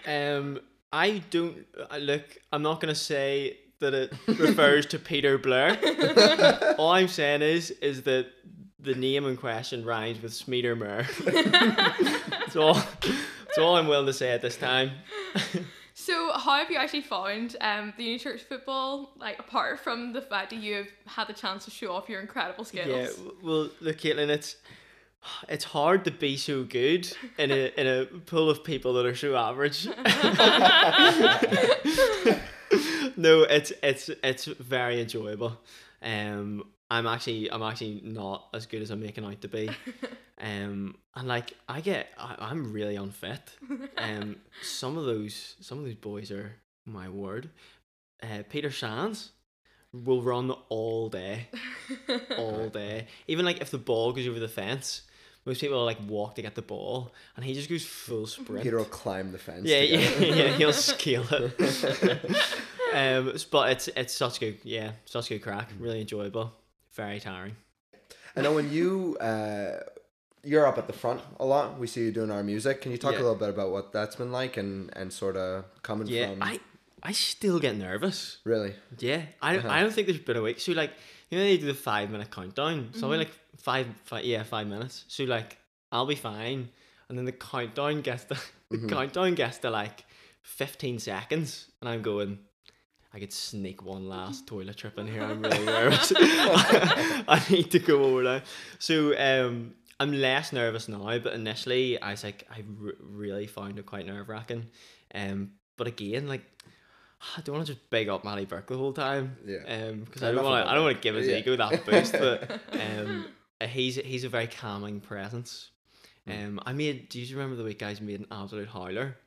um, 0.06 0.60
I 0.94 1.24
don't 1.32 1.66
look. 2.00 2.22
I'm 2.54 2.62
not 2.62 2.80
gonna 2.80 2.94
say 2.94 3.58
that 3.82 3.94
it 3.94 4.14
refers 4.28 4.86
to 4.88 5.00
Peter 5.00 5.38
Blair. 5.38 5.78
All 6.78 6.92
I'm 6.92 7.10
saying 7.10 7.42
is 7.42 7.72
is 7.72 8.04
that 8.04 8.28
the 8.80 8.96
name 8.96 9.26
in 9.26 9.38
question 9.38 9.86
rhymes 9.86 10.22
with 10.22 10.34
Smeater 10.34 10.76
Mur. 10.76 11.06
That's 11.26 12.56
all. 12.56 12.74
That's 12.74 13.58
all 13.60 13.76
I'm 13.76 13.88
willing 13.88 14.08
to 14.08 14.14
say 14.14 14.32
at 14.32 14.42
this 14.42 14.58
time. 14.58 14.92
so 15.94 16.32
how 16.32 16.58
have 16.58 16.72
you 16.72 16.78
actually 16.78 17.02
found 17.02 17.58
um 17.62 17.94
the 17.98 18.06
Uni 18.06 18.18
Church 18.18 18.42
football? 18.42 19.12
Like 19.18 19.38
apart 19.40 19.82
from 19.82 20.14
the 20.14 20.22
fact 20.22 20.50
that 20.52 20.60
you've 20.60 20.88
had 21.06 21.28
the 21.28 21.34
chance 21.34 21.66
to 21.66 21.72
show 21.72 21.94
off 21.94 22.10
your 22.10 22.22
incredible 22.22 22.64
skills. 22.64 22.88
Yeah. 22.88 23.10
Well, 23.44 23.70
look, 23.82 23.98
Caitlin, 23.98 24.30
it's 24.30 24.56
it's 25.48 25.66
hard 25.66 26.06
to 26.06 26.12
be 26.12 26.38
so 26.38 26.64
good 26.64 27.12
in 27.38 27.52
a 27.52 27.72
in 27.78 27.88
a 27.88 28.06
pool 28.06 28.50
of 28.50 28.64
people 28.64 28.94
that 28.94 29.06
are 29.06 29.16
so 29.16 29.36
average. 29.36 29.86
no, 33.22 33.44
it's 33.44 33.72
it's 33.84 34.10
it's 34.24 34.46
very 34.46 35.02
enjoyable. 35.02 35.58
Um, 36.02 36.66
I'm 36.90 37.08
actually 37.08 37.52
I'm 37.52 37.64
actually 37.64 38.02
not 38.04 38.48
as 38.54 38.66
good 38.66 38.82
as 38.82 38.92
I'm 38.92 39.02
making 39.02 39.26
out 39.26 39.42
to 39.42 39.48
be. 39.48 39.70
Um, 40.44 40.96
and 41.16 41.28
like 41.28 41.54
I 41.70 41.82
get 41.82 42.08
I, 42.18 42.36
I'm 42.40 42.74
really 42.74 42.96
unfit. 42.96 43.42
Um, 43.96 44.38
some 44.64 44.98
of 44.98 45.06
those 45.06 45.56
some 45.62 45.78
of 45.78 45.86
those 45.86 45.94
boys 45.94 46.32
are 46.32 46.54
my 46.84 47.10
word. 47.10 47.52
Uh, 48.24 48.42
Peter 48.50 48.72
Sands 48.72 49.34
will 49.94 50.24
run 50.24 50.50
all 50.70 51.10
day 51.10 51.48
all 52.40 52.70
day. 52.70 53.06
Even 53.28 53.46
like 53.46 53.62
if 53.62 53.70
the 53.70 53.78
ball 53.78 54.14
goes 54.14 54.28
over 54.28 54.40
the 54.40 54.48
fence, 54.48 55.04
most 55.46 55.62
people 55.62 55.78
will 55.78 55.86
like 55.86 56.00
walk 56.08 56.34
to 56.36 56.42
get 56.42 56.56
the 56.56 56.64
ball, 56.64 57.14
and 57.36 57.46
he 57.46 57.54
just 57.54 57.70
goes 57.70 57.86
full 57.86 58.26
sprint. 58.26 58.64
Peter 58.64 58.78
will 58.78 58.86
climb 58.86 59.32
the 59.32 59.38
fence. 59.38 59.68
yeah, 59.68 59.82
yeah, 59.82 60.20
yeah, 60.20 60.48
he'll 60.58 60.74
scale 60.74 61.28
it. 61.30 62.26
Um, 62.94 63.34
but 63.52 63.72
it's 63.72 63.88
it's 63.90 64.14
such 64.14 64.40
good, 64.40 64.60
yeah, 64.64 64.92
such 65.06 65.30
good 65.30 65.40
crack. 65.42 65.70
Really 65.80 66.02
enjoyable, 66.02 66.54
very 66.94 67.20
tiring. 67.20 67.56
I 68.36 68.42
know 68.42 68.54
when 68.54 68.72
you 68.72 69.18
uh, 69.20 69.80
you're 70.44 70.66
up 70.66 70.78
at 70.78 70.88
the 70.88 70.94
front 70.94 71.22
a 71.40 71.46
lot. 71.46 71.78
We 71.80 71.88
see 71.88 72.02
you 72.02 72.12
doing 72.12 72.32
our 72.32 72.44
music. 72.44 72.82
Can 72.82 72.92
you 72.92 72.98
talk 72.98 73.14
Yeah. 73.14 73.20
a 73.20 73.24
little 73.24 73.36
bit 73.36 73.50
about 73.50 73.72
what 73.72 73.92
that's 73.92 74.16
been 74.16 74.32
like 74.32 74.58
and 74.58 74.90
and 74.96 75.12
sort 75.12 75.36
of 75.38 75.66
coming 75.84 76.08
Yeah, 76.08 76.30
from? 76.32 76.44
I 76.44 76.60
I 77.04 77.12
still 77.14 77.60
get 77.60 77.76
nervous. 77.76 78.38
really. 78.44 78.74
Yeah, 79.00 79.24
I 79.42 79.58
Uh-huh. 79.58 79.70
I 79.70 79.82
don't 79.82 79.92
think 79.94 80.08
there's 80.08 80.20
been 80.20 80.38
a 80.38 80.42
week. 80.42 80.60
So 80.60 80.72
like 80.74 80.92
you 81.30 81.38
know 81.38 81.44
they 81.44 81.58
do 81.58 81.66
the 81.66 81.74
five 81.74 82.10
minute 82.10 82.32
countdown. 82.32 82.92
So 82.94 83.08
Mhm. 83.10 83.18
like 83.18 83.32
five, 83.58 83.88
five 84.06 84.24
yeah 84.26 84.44
five 84.44 84.68
minutes. 84.68 85.06
So 85.08 85.24
like 85.26 85.58
I'll 85.92 86.06
be 86.06 86.16
fine, 86.16 86.70
and 87.10 87.18
then 87.18 87.26
the 87.26 87.32
countdown 87.34 88.02
gets 88.02 88.24
to 88.26 88.36
the 88.72 88.78
Mhm. 88.78 88.90
countdown 88.90 89.36
gets 89.36 89.58
to 89.60 89.70
like 89.70 90.06
fifteen 90.42 91.00
seconds, 91.00 91.68
and 91.82 91.90
I'm 91.90 92.02
going. 92.02 92.40
I 93.14 93.20
could 93.20 93.34
sneak 93.34 93.84
one 93.84 94.08
last 94.08 94.48
toilet 94.52 94.78
trip 94.78 94.98
in 94.98 95.08
here. 95.08 95.22
I'm 95.24 95.42
really 95.42 95.66
nervous. 95.66 96.14
I 96.18 97.44
need 97.50 97.72
to 97.72 97.80
go 97.80 98.04
over 98.04 98.24
now. 98.24 98.42
So 98.80 99.14
um, 99.20 99.74
I'm 100.00 100.14
less 100.14 100.54
nervous 100.54 100.88
now, 100.88 101.18
but 101.20 101.34
initially 101.34 102.02
I 102.02 102.12
was 102.12 102.24
like, 102.24 102.48
I 102.50 102.64
r- 102.84 102.94
really 103.02 103.48
found 103.48 103.78
it 103.80 103.86
quite 103.86 104.06
nerve 104.06 104.30
wracking. 104.30 104.68
Um, 105.14 105.52
but 105.78 105.88
again, 105.88 106.28
like 106.28 106.42
I 107.38 107.42
don't 107.42 107.56
want 107.56 107.68
to 107.68 107.74
just 107.74 107.90
big 107.90 108.08
up 108.10 108.24
Matty 108.24 108.46
Burke 108.46 108.68
the 108.68 108.78
whole 108.78 108.94
time. 108.94 109.36
Yeah. 109.46 109.58
Um, 109.68 110.02
because 110.06 110.22
Yeah, 110.22 110.30
I 110.30 110.32
don't 110.32 110.44
want 110.46 110.66
to. 110.66 110.72
I 110.72 110.74
don't 110.74 110.84
want 110.86 110.98
to 110.98 111.02
give 111.02 111.16
his 111.16 111.28
Yeah. 111.28 111.38
ego 111.38 111.56
that 111.58 111.86
boost, 111.86 112.14
but 112.14 112.50
um, 112.72 113.28
uh, 113.60 113.68
he's 113.68 113.96
he's 113.98 114.24
a 114.24 114.30
very 114.30 114.48
calming 114.48 115.02
presence. 115.02 115.70
Mm. 116.28 116.46
Um, 116.48 116.60
I 116.66 116.74
made. 116.74 117.10
Do 117.10 117.20
you 117.20 117.36
remember 117.36 117.58
the 117.58 117.64
week 117.64 117.80
guys 117.80 118.00
made 118.02 118.20
an 118.22 118.28
absolute 118.32 118.70
howler? 118.70 119.18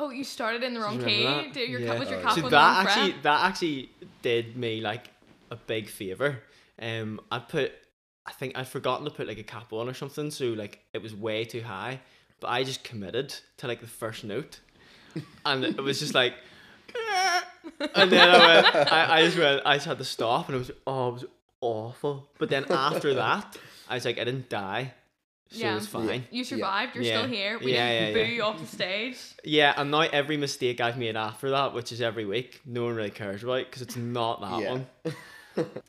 Oh, 0.00 0.10
you 0.10 0.22
started 0.24 0.62
in 0.62 0.74
the 0.74 0.80
wrong 0.80 0.98
remember 0.98 1.08
key. 1.10 1.24
that? 1.24 1.52
Did 1.52 1.68
your 1.70 1.80
Yeah. 1.80 1.88
cap 1.90 1.98
was 1.98 2.10
your 2.10 2.20
cap 2.20 2.32
so 2.32 2.36
on 2.38 2.42
the 2.44 2.50
that 2.50 2.76
wrong 2.78 2.86
actually 2.86 3.10
fret? 3.12 3.22
that 3.24 3.44
actually 3.46 3.90
did 4.22 4.56
me 4.56 4.80
like 4.80 5.10
a 5.50 5.56
big 5.56 5.88
favor. 5.88 6.42
Um, 6.80 7.20
I 7.32 7.40
put, 7.40 7.72
I 8.24 8.32
think 8.32 8.56
I'd 8.56 8.68
forgotten 8.68 9.04
to 9.06 9.10
put 9.10 9.26
like 9.26 9.38
a 9.38 9.42
cap 9.42 9.72
on 9.72 9.88
or 9.88 9.94
something, 9.94 10.30
so 10.30 10.46
like 10.50 10.80
it 10.92 11.02
was 11.02 11.14
way 11.14 11.44
too 11.44 11.62
high. 11.62 12.00
But 12.40 12.48
I 12.48 12.62
just 12.62 12.84
committed 12.84 13.34
to 13.56 13.66
like 13.66 13.80
the 13.80 13.88
first 13.88 14.22
note, 14.22 14.60
and 15.44 15.64
it 15.64 15.82
was 15.82 15.98
just 15.98 16.14
like, 16.14 16.34
and 17.94 18.12
then 18.12 18.28
I 18.28 18.46
went, 18.62 18.92
I, 18.92 19.18
I 19.18 19.24
just 19.24 19.36
went, 19.38 19.62
I 19.66 19.74
just 19.76 19.86
had 19.86 19.98
to 19.98 20.04
stop, 20.04 20.46
and 20.48 20.54
it 20.54 20.58
was 20.58 20.70
oh, 20.86 21.08
it 21.08 21.12
was 21.14 21.24
awful. 21.60 22.28
But 22.38 22.48
then 22.50 22.64
after 22.70 23.14
that, 23.14 23.58
I 23.88 23.94
was 23.94 24.04
like, 24.04 24.18
I 24.20 24.24
didn't 24.24 24.48
die, 24.48 24.94
so 25.50 25.58
Yeah. 25.58 25.76
it's 25.76 25.86
fine. 25.86 26.24
You 26.30 26.44
survived. 26.44 26.94
You're 26.94 27.04
Yeah. 27.04 27.18
still 27.18 27.28
here. 27.28 27.58
We 27.58 27.72
Yeah, 27.72 27.88
didn't 27.88 28.06
yeah, 28.08 28.12
boo 28.12 28.28
yeah. 28.28 28.34
you 28.36 28.42
off 28.42 28.60
the 28.60 28.66
stage. 28.66 29.18
Yeah, 29.44 29.74
and 29.76 29.90
now 29.90 30.00
every 30.00 30.36
mistake 30.36 30.80
I've 30.80 30.98
made 30.98 31.16
after 31.16 31.50
that, 31.50 31.72
which 31.74 31.92
is 31.92 32.00
every 32.00 32.24
week, 32.24 32.60
no 32.64 32.84
one 32.84 32.94
really 32.94 33.10
cares 33.10 33.42
about 33.42 33.64
because 33.66 33.82
it's 33.82 33.96
not 33.96 34.40
that 34.40 34.60
Yeah. 34.62 34.70
one. 34.70 34.86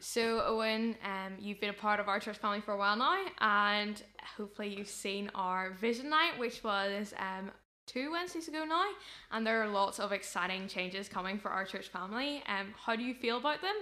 So 0.00 0.42
Owen, 0.44 0.96
um, 1.04 1.36
you've 1.38 1.60
been 1.60 1.70
a 1.70 1.74
part 1.74 2.00
of 2.00 2.08
our 2.08 2.18
church 2.18 2.38
family 2.38 2.60
for 2.60 2.72
a 2.74 2.76
while 2.76 2.96
now, 2.96 3.24
and 3.38 4.02
hopefully 4.36 4.74
you've 4.76 4.88
seen 4.88 5.30
our 5.34 5.70
vision 5.70 6.10
night, 6.10 6.36
which 6.36 6.64
was 6.64 7.14
um 7.16 7.52
two 7.86 8.10
Wednesdays 8.10 8.48
ago 8.48 8.64
now, 8.64 8.86
and 9.30 9.46
there 9.46 9.62
are 9.62 9.68
lots 9.68 10.00
of 10.00 10.10
exciting 10.10 10.66
changes 10.68 11.08
coming 11.08 11.38
for 11.38 11.50
our 11.50 11.64
church 11.64 11.88
family. 11.88 12.42
Um, 12.48 12.74
how 12.84 12.96
do 12.96 13.02
you 13.04 13.14
feel 13.14 13.36
about 13.38 13.60
them? 13.62 13.74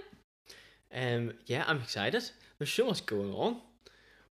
Um, 0.93 1.33
yeah, 1.47 1.63
I'm 1.67 1.77
excited. 1.81 2.29
There's 2.59 2.71
so 2.71 2.85
much 2.85 3.05
going 3.05 3.33
on. 3.33 3.61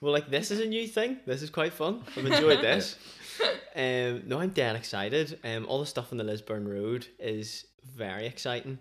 Well, 0.01 0.13
like 0.13 0.31
this 0.31 0.51
is 0.51 0.61
a 0.61 0.67
new 0.67 0.87
thing. 0.87 1.19
This 1.27 1.43
is 1.43 1.51
quite 1.51 1.73
fun. 1.73 2.03
I've 2.17 2.27
enjoyed 2.27 2.61
this. 2.61 2.97
um, 3.77 4.23
no, 4.27 4.39
I'm 4.39 4.51
dead 4.51 4.77
excited. 4.77 5.39
Um, 5.43 5.67
all 5.67 5.81
the 5.81 5.87
stuff 5.87 6.13
on 6.13 6.19
the 6.19 6.25
Lisburn 6.25 6.69
Road 6.69 7.07
is 7.19 7.67
very 7.97 8.27
exciting. 8.27 8.79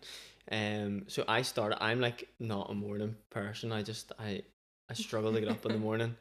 Um, 0.52 1.06
so 1.08 1.24
I 1.28 1.42
started. 1.42 1.84
I'm 1.84 2.00
like 2.02 2.28
not 2.40 2.70
a 2.70 2.76
morning 2.76 3.16
person. 3.32 3.72
I 3.72 3.82
just 3.82 4.12
I 4.20 4.44
I 4.90 4.94
struggle 4.94 5.34
to 5.34 5.40
get 5.40 5.50
up 5.50 5.66
in 5.66 5.72
the 5.72 5.78
morning. 5.90 6.16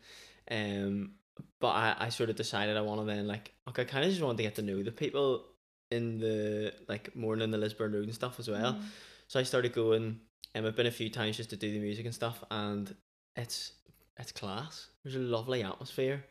Um, 0.50 1.12
but 1.60 1.68
I, 1.68 1.96
I 1.98 2.08
sort 2.08 2.30
of 2.30 2.36
decided 2.36 2.76
I 2.76 2.80
want 2.80 3.00
to 3.00 3.06
then 3.06 3.26
like 3.26 3.52
okay, 3.68 3.82
I 3.82 3.84
kind 3.84 4.04
of 4.04 4.10
just 4.10 4.22
want 4.22 4.38
to 4.38 4.42
get 4.42 4.54
to 4.56 4.62
know 4.62 4.82
the 4.82 4.92
people 4.92 5.44
in 5.90 6.18
the 6.18 6.72
like 6.88 7.14
morning 7.14 7.50
the 7.50 7.58
Lisburn 7.58 7.92
Road 7.92 8.04
and 8.04 8.14
stuff 8.14 8.40
as 8.40 8.48
well. 8.48 8.80
So 9.28 9.38
I 9.40 9.42
started 9.42 9.74
going. 9.74 10.20
Um, 10.54 10.64
I've 10.64 10.76
been 10.76 10.86
a 10.86 10.90
few 10.90 11.10
times 11.10 11.36
just 11.36 11.50
to 11.50 11.56
do 11.56 11.70
the 11.70 11.80
music 11.80 12.06
and 12.06 12.14
stuff, 12.14 12.42
and 12.50 12.94
it's 13.36 13.72
it's 14.18 14.32
class. 14.32 14.88
There's 15.02 15.16
a 15.16 15.20
lovely 15.20 15.62
atmosphere. 15.62 16.24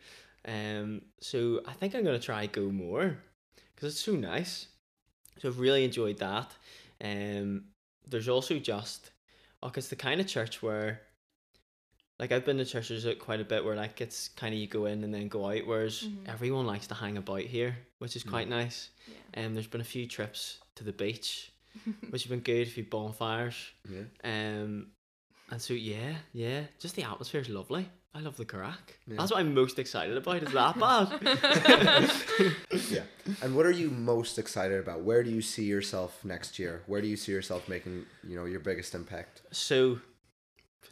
Um, 0.47 1.01
so 1.19 1.61
I 1.65 1.73
think 1.73 1.95
I'm 1.95 2.03
gonna 2.03 2.19
try 2.19 2.45
go 2.47 2.69
more 2.69 3.17
because 3.75 3.93
it's 3.93 4.01
so 4.03 4.13
nice. 4.13 4.67
So 5.39 5.49
I've 5.49 5.59
really 5.59 5.83
enjoyed 5.83 6.17
that. 6.19 6.51
Um, 7.03 7.65
there's 8.07 8.29
also 8.29 8.59
just, 8.59 9.11
oh, 9.63 9.71
it's 9.75 9.89
the 9.89 9.95
kind 9.95 10.21
of 10.21 10.27
church 10.27 10.61
where, 10.63 11.01
like 12.19 12.31
I've 12.31 12.45
been 12.45 12.57
to 12.57 12.65
churches 12.65 13.05
quite 13.19 13.41
a 13.41 13.45
bit 13.45 13.65
where 13.65 13.75
like 13.75 13.99
it's 13.99 14.29
kind 14.29 14.53
of 14.53 14.59
you 14.59 14.67
go 14.67 14.85
in 14.85 15.03
and 15.03 15.13
then 15.13 15.27
go 15.27 15.49
out, 15.49 15.65
whereas 15.65 16.03
Mhm. 16.03 16.27
everyone 16.29 16.65
likes 16.65 16.87
to 16.87 16.93
hang 16.93 17.17
about 17.17 17.41
here, 17.41 17.77
which 17.99 18.15
is 18.15 18.23
Mm. 18.23 18.29
quite 18.29 18.47
nice. 18.47 18.89
Yeah. 19.07 19.45
Um, 19.45 19.53
there's 19.53 19.67
been 19.67 19.81
a 19.81 19.83
few 19.83 20.07
trips 20.07 20.59
to 20.75 20.83
the 20.85 20.93
beach, 20.93 21.51
which 22.11 22.23
have 22.23 22.29
been 22.29 22.39
good. 22.39 22.67
A 22.67 22.71
few 22.71 22.85
bonfires. 22.85 23.55
Yeah. 23.89 24.03
Um, 24.23 24.91
and 25.51 25.61
so 25.61 25.73
yeah, 25.73 26.15
yeah, 26.33 26.61
just 26.79 26.95
the 26.95 27.03
atmosphere 27.03 27.41
is 27.41 27.49
lovely. 27.49 27.87
I 28.13 28.19
love 28.21 28.37
the 28.37 28.45
crack. 28.45 28.97
Yeah. 29.07 29.17
That's 29.17 29.31
what 29.31 29.41
I'm 29.41 29.53
most 29.53 29.77
excited 29.77 30.15
about. 30.15 30.41
Is 30.43 30.53
that 30.53 30.79
bad? 30.79 32.11
Yeah. 32.89 33.01
And 33.41 33.55
what 33.55 33.65
are 33.65 33.71
you 33.71 33.89
most 33.89 34.37
excited 34.39 34.79
about? 34.79 35.01
Where 35.01 35.21
do 35.23 35.29
you 35.29 35.41
see 35.41 35.65
yourself 35.65 36.23
next 36.23 36.57
year? 36.57 36.81
Where 36.87 37.01
do 37.01 37.07
you 37.07 37.17
see 37.17 37.31
yourself 37.33 37.67
making, 37.67 38.05
you 38.23 38.37
know, 38.37 38.45
your 38.45 38.59
biggest 38.61 38.95
impact? 38.95 39.41
so, 39.51 39.99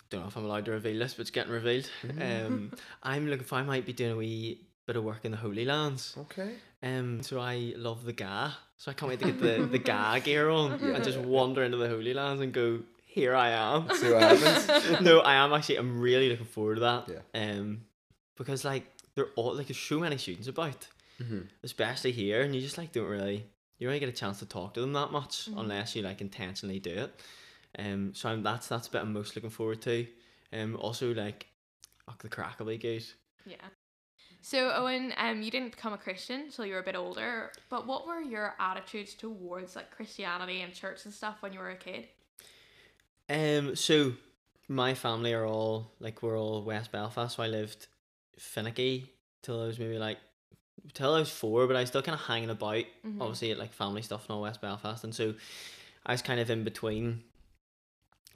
don't 0.10 0.22
know 0.22 0.28
if 0.28 0.36
I'm 0.38 0.44
allowed 0.46 0.66
to 0.66 0.72
reveal 0.72 1.00
this, 1.00 1.14
but 1.14 1.22
it's 1.22 1.32
getting 1.32 1.52
revealed. 1.54 1.90
Um, 2.22 2.72
I'm 3.02 3.28
looking 3.30 3.46
for. 3.46 3.56
I 3.56 3.64
might 3.64 3.86
be 3.86 3.94
doing 3.94 4.12
a 4.12 4.16
wee 4.18 4.60
bit 4.86 4.96
of 4.98 5.04
work 5.06 5.24
in 5.24 5.32
the 5.32 5.38
Holy 5.38 5.64
Lands. 5.66 6.16
Okay. 6.18 6.52
Um, 6.84 7.24
so 7.24 7.40
I 7.40 7.74
love 7.78 8.04
the 8.04 8.14
ga. 8.14 8.52
So 8.78 8.92
I 8.92 8.94
can't 8.96 9.10
wait 9.10 9.20
to 9.22 9.26
get 9.32 9.40
the 9.40 9.66
the 9.72 9.80
ga 9.80 10.20
gear 10.20 10.50
on 10.50 10.78
Yeah. 10.82 10.96
and 10.96 11.04
just 11.04 11.18
wander 11.20 11.64
into 11.64 11.78
the 11.78 11.88
Holy 11.88 12.14
Lands 12.14 12.42
and 12.42 12.52
go. 12.54 12.82
Here 13.13 13.36
I 13.36 13.50
am. 13.51 13.89
See 13.96 14.12
what 14.12 14.22
happens. 14.24 15.01
no, 15.01 15.20
I 15.20 15.36
am 15.36 15.53
actually. 15.53 15.77
I'm 15.77 16.00
really 16.01 16.29
looking 16.29 16.46
forward 16.48 16.75
to 16.75 16.82
that. 16.82 17.10
Yeah. 17.10 17.41
Um, 17.41 17.82
because 18.36 18.65
like 18.65 18.86
they're 19.15 19.29
all 19.36 19.53
like 19.55 19.67
there's 19.67 19.77
so 19.77 20.00
many 20.00 20.17
students 20.17 20.48
about, 20.48 20.88
hmm 21.20 21.41
especially 21.63 22.12
here, 22.12 22.41
and 22.41 22.55
you 22.55 22.62
just 22.62 22.77
like 22.77 22.91
don't 22.91 23.05
really 23.08 23.46
you 23.77 23.88
don't 23.88 23.89
really 23.89 24.00
get 24.00 24.10
a 24.10 24.13
chance 24.13 24.39
to 24.39 24.46
talk 24.48 24.74
to 24.74 24.82
them 24.82 24.93
that 24.93 25.12
much 25.12 25.48
Mhm. 25.50 25.60
unless 25.60 25.96
you 25.96 26.01
like 26.01 26.22
intentionally 26.22 26.79
do 26.79 26.89
it. 26.91 27.22
Um, 27.77 28.13
so 28.15 28.29
I'm 28.29 28.41
that's 28.41 28.67
that's 28.67 28.88
a 28.88 28.91
bit 28.91 29.01
I'm 29.01 29.13
most 29.13 29.36
looking 29.36 29.51
forward 29.51 29.82
to. 29.84 30.08
Um, 30.51 30.75
also 30.77 31.13
like, 31.13 31.48
oh, 32.08 32.13
the 32.20 32.29
crack 32.29 32.58
will 32.60 32.67
be 32.67 32.77
good. 32.77 33.03
Yeah. 33.46 33.55
So 34.41 34.72
Owen, 34.75 35.13
um, 35.17 35.41
you 35.41 35.51
didn't 35.51 35.72
become 35.75 35.93
a 35.93 35.98
Christian 35.98 36.41
until 36.41 36.65
you 36.65 36.74
were 36.74 36.79
a 36.79 36.84
bit 36.84 36.96
older, 36.96 37.51
but 37.70 37.86
what 37.88 38.05
were 38.08 38.22
your 38.22 38.55
attitudes 38.60 39.13
towards 39.13 39.75
like 39.75 39.89
Christianity 39.91 40.62
and 40.62 40.74
church 40.74 41.05
and 41.05 41.13
stuff 41.13 41.38
when 41.41 41.53
you 41.53 41.60
were 41.60 41.70
a 41.70 41.77
kid? 41.77 42.08
Um, 43.30 43.75
so 43.75 44.13
my 44.68 44.94
family 44.94 45.34
are 45.34 45.46
all 45.46 45.92
like 46.00 46.22
we're 46.22 46.38
all 46.39 46.63
West 46.63 46.92
Belfast, 46.92 47.36
so 47.36 47.44
I 47.44 47.48
lived 47.48 47.88
Finaghy 48.39 49.08
till 49.42 49.62
I 49.62 49.68
was 49.68 49.80
maybe 49.80 49.98
like 49.98 50.18
till 50.94 51.13
I 51.13 51.20
was 51.20 51.30
four, 51.30 51.68
but 51.68 51.75
I 51.75 51.82
was 51.82 51.89
still 51.89 52.01
kind 52.01 52.15
of 52.15 52.22
hanging 52.25 52.50
about, 52.50 52.84
Mhm. 53.06 53.22
obviously 53.22 53.51
at 53.51 53.58
like 53.58 53.74
family 53.74 54.01
stuff 54.01 54.24
and 54.27 54.36
all 54.36 54.42
West 54.42 54.62
Belfast, 54.62 55.03
and 55.03 55.13
so 55.15 55.34
I 56.06 56.12
was 56.12 56.22
kind 56.22 56.39
of 56.39 56.50
in 56.50 56.63
between. 56.63 57.24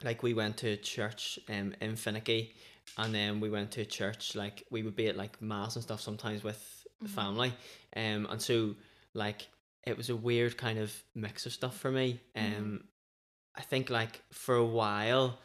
Like 0.03 0.21
we 0.21 0.33
went 0.35 0.57
to 0.57 0.77
church 0.77 1.39
um 1.49 1.73
in 1.81 1.93
Finaghy, 1.95 2.51
and 2.97 3.13
then 3.13 3.39
we 3.39 3.49
went 3.49 3.71
to 3.71 3.85
church 3.85 4.35
like 4.35 4.63
we 4.69 4.83
would 4.83 4.95
be 4.95 5.07
at 5.07 5.17
like 5.17 5.41
mass 5.41 5.75
and 5.75 5.83
stuff 5.83 6.01
sometimes 6.01 6.43
with 6.43 6.85
the 7.01 7.07
Mhm. 7.07 7.11
family, 7.11 7.53
um 7.95 8.27
and 8.29 8.41
so 8.41 8.75
like 9.13 9.47
it 9.85 9.97
was 9.97 10.09
a 10.09 10.15
weird 10.15 10.55
kind 10.57 10.77
of 10.79 10.93
mix 11.15 11.45
of 11.45 11.53
stuff 11.53 11.77
for 11.77 11.91
me. 11.91 12.19
Um, 12.35 12.43
Mhm. 12.43 12.83
I 13.57 13.61
think 13.61 13.89
like 13.89 14.21
for 14.31 14.55
a 14.55 14.65
while, 14.65 15.39